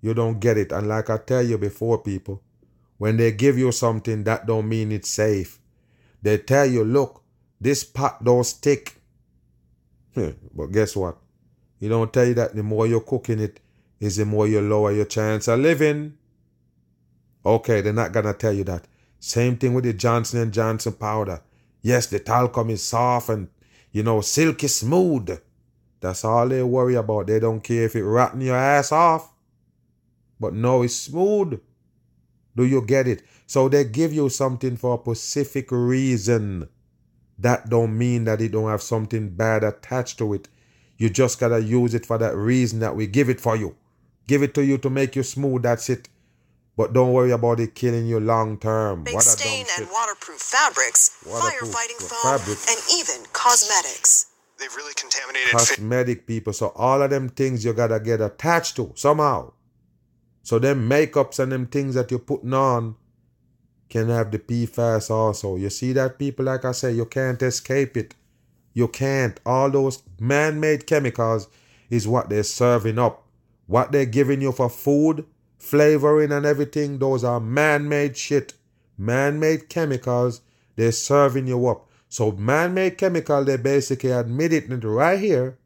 [0.00, 0.70] You don't get it.
[0.72, 2.40] And like I tell you before, people,
[2.98, 5.58] when they give you something, that don't mean it's safe.
[6.22, 7.22] They tell you, look,
[7.60, 9.00] this pot don't stick.
[10.54, 11.18] But guess what?
[11.78, 13.60] You don't tell you that the more you're cooking it,
[14.00, 16.16] is the more you lower your chance of living.
[17.44, 18.84] Okay, they're not gonna tell you that.
[19.20, 21.40] Same thing with the Johnson and Johnson powder.
[21.82, 23.48] Yes, the talcum is soft and
[23.92, 25.38] you know silky smooth.
[26.00, 27.26] That's all they worry about.
[27.26, 29.32] They don't care if it rotten your ass off.
[30.38, 31.60] But no, it's smooth.
[32.54, 33.22] Do you get it?
[33.46, 36.68] So they give you something for a specific reason.
[37.38, 40.48] That don't mean that it don't have something bad attached to it.
[40.98, 43.76] You just gotta use it for that reason that we give it for you.
[44.26, 45.62] Give it to you to make you smooth.
[45.62, 46.08] That's it.
[46.76, 49.04] But don't worry about it killing you long term.
[49.04, 52.58] Big What stain and waterproof fabrics, Waterproof firefighting foam, fabric.
[52.68, 54.26] and even cosmetics.
[54.58, 55.68] They've really contaminated fish.
[55.76, 56.52] cosmetic people.
[56.52, 59.52] So all of them things you gotta get attached to somehow.
[60.42, 62.96] So them makeups and them things that you're putting on
[63.88, 65.56] can have the PFAS also.
[65.56, 68.14] You see that people, like I say, you can't escape it.
[68.74, 69.38] You can't.
[69.46, 71.48] All those man-made chemicals
[71.88, 73.24] is what they're serving up.
[73.66, 75.24] What they're giving you for food,
[75.58, 78.54] flavoring and everything, those are man-made shit.
[78.98, 80.40] Man-made chemicals,
[80.76, 81.88] they're serving you up.
[82.08, 85.58] So man-made chemical, they basically admit it right here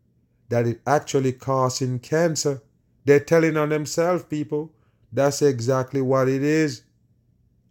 [0.49, 2.63] that it actually causing cancer.
[3.05, 4.73] They're telling on themselves, people.
[5.13, 6.83] That's exactly what it is.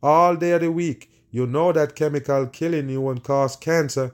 [0.01, 4.13] All day of the week, you know that chemical killing you and cause cancer,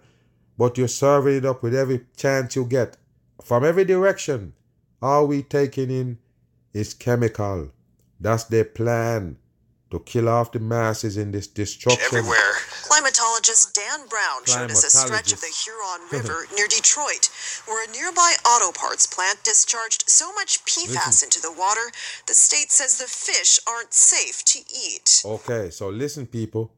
[0.57, 2.97] but you're serving it up with every chance you get.
[3.43, 4.53] From every direction,
[5.01, 6.17] all we taking in
[6.73, 7.71] is chemical.
[8.19, 9.37] That's their plan
[9.91, 12.03] to kill off the masses in this destruction.
[12.05, 12.53] Everywhere.
[13.45, 17.29] Climatologist Dan Brown showed us a stretch of the Huron River near Detroit,
[17.67, 21.27] where a nearby auto parts plant discharged so much PFAS Listen.
[21.27, 21.91] into the water,
[22.27, 25.21] the state says the fish aren't safe to eat.
[25.23, 26.71] Okay, so listen, people.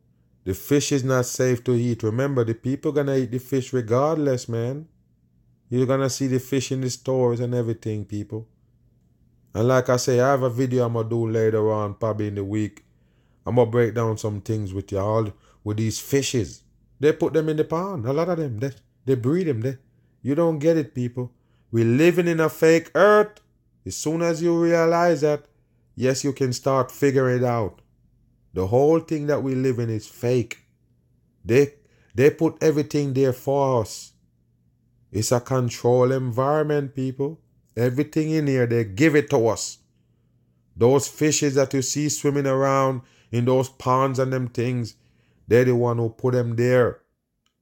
[0.43, 2.03] The fish is not safe to eat.
[2.03, 4.87] Remember, the people gonna eat the fish regardless, man.
[5.69, 8.47] You're gonna see the fish in the stores and everything, people.
[9.53, 12.35] And like I say, I have a video I'm gonna do later on, probably in
[12.35, 12.83] the week.
[13.45, 15.31] I'm gonna break down some things with y'all
[15.67, 16.63] with these fishes.
[17.01, 18.05] They put them in the pond.
[18.05, 18.59] A lot of them.
[18.59, 18.71] They
[19.05, 19.77] they breed them.
[20.21, 21.31] You don't get it, people.
[21.71, 23.41] We're living in a fake earth.
[23.85, 25.41] As soon as you realize that,
[25.95, 27.81] yes, you can start figuring it out.
[28.53, 30.59] The whole thing that we live in is fake.
[31.43, 31.63] They
[32.15, 34.13] they put everything there for us.
[35.11, 37.41] It's a control environment, people.
[37.75, 39.65] Everything in here, they give it to us.
[40.85, 43.01] Those fishes that you see swimming around
[43.31, 44.95] in those ponds and them things,
[45.47, 46.99] they're the one who put them there.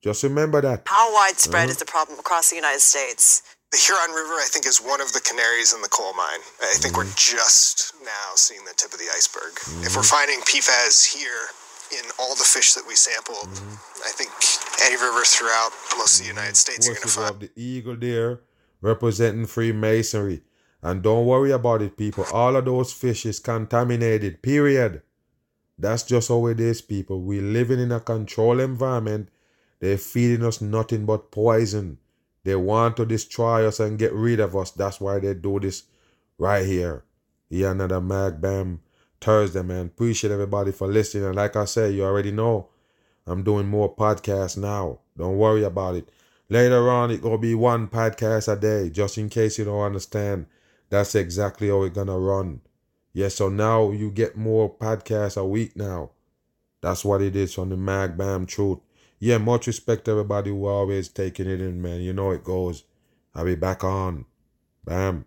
[0.01, 0.83] Just remember that.
[0.85, 1.71] How widespread Uh-huh.
[1.71, 3.41] is the problem across the United States?
[3.75, 6.39] the Huron River, I think, is one of the canaries in the coal mine.
[6.63, 7.19] I think we're mm-hmm.
[7.19, 9.51] just now seeing the tip of the iceberg.
[9.83, 10.15] If we're mm-hmm.
[10.15, 11.51] finding PFAS here
[11.91, 14.07] in all the fish that we sampled, mm-hmm.
[14.07, 14.31] I think
[14.85, 17.43] any river throughout most of the United States, you're going to Worship find.
[17.43, 18.39] of the eagle there
[18.81, 20.41] representing Freemasonry.
[20.81, 22.25] And don't worry about it, people.
[22.31, 24.41] All of those fish is contaminated.
[24.41, 25.01] Period.
[25.77, 27.21] That's just how it is, people.
[27.21, 29.29] We're living in a controlled environment.
[29.79, 31.97] They're feeding us nothing but poison.
[32.43, 34.71] They want to destroy us and get rid of us.
[34.71, 35.83] That's why they do this
[36.37, 37.03] right here.
[37.49, 38.81] Yeah, another Mag Bam
[39.19, 39.87] Thursday, man.
[39.87, 41.25] Appreciate everybody for listening.
[41.25, 42.69] And like I said, you already know
[43.27, 44.99] I'm doing more podcasts now.
[45.17, 46.09] Don't worry about it.
[46.49, 50.45] Later on, it gonna be one podcast a day, just in case you don't understand.
[50.89, 52.61] That's exactly how it's gonna run.
[53.15, 56.11] Yeah, so now you get more podcasts a week now.
[56.81, 58.79] That's what it is from the Mag Bam Truth.
[59.19, 62.01] Yeah, much respect everybody who always taking it in, man.
[62.01, 62.83] You know it goes.
[63.33, 64.25] I'll be back on.
[64.83, 65.23] Bam.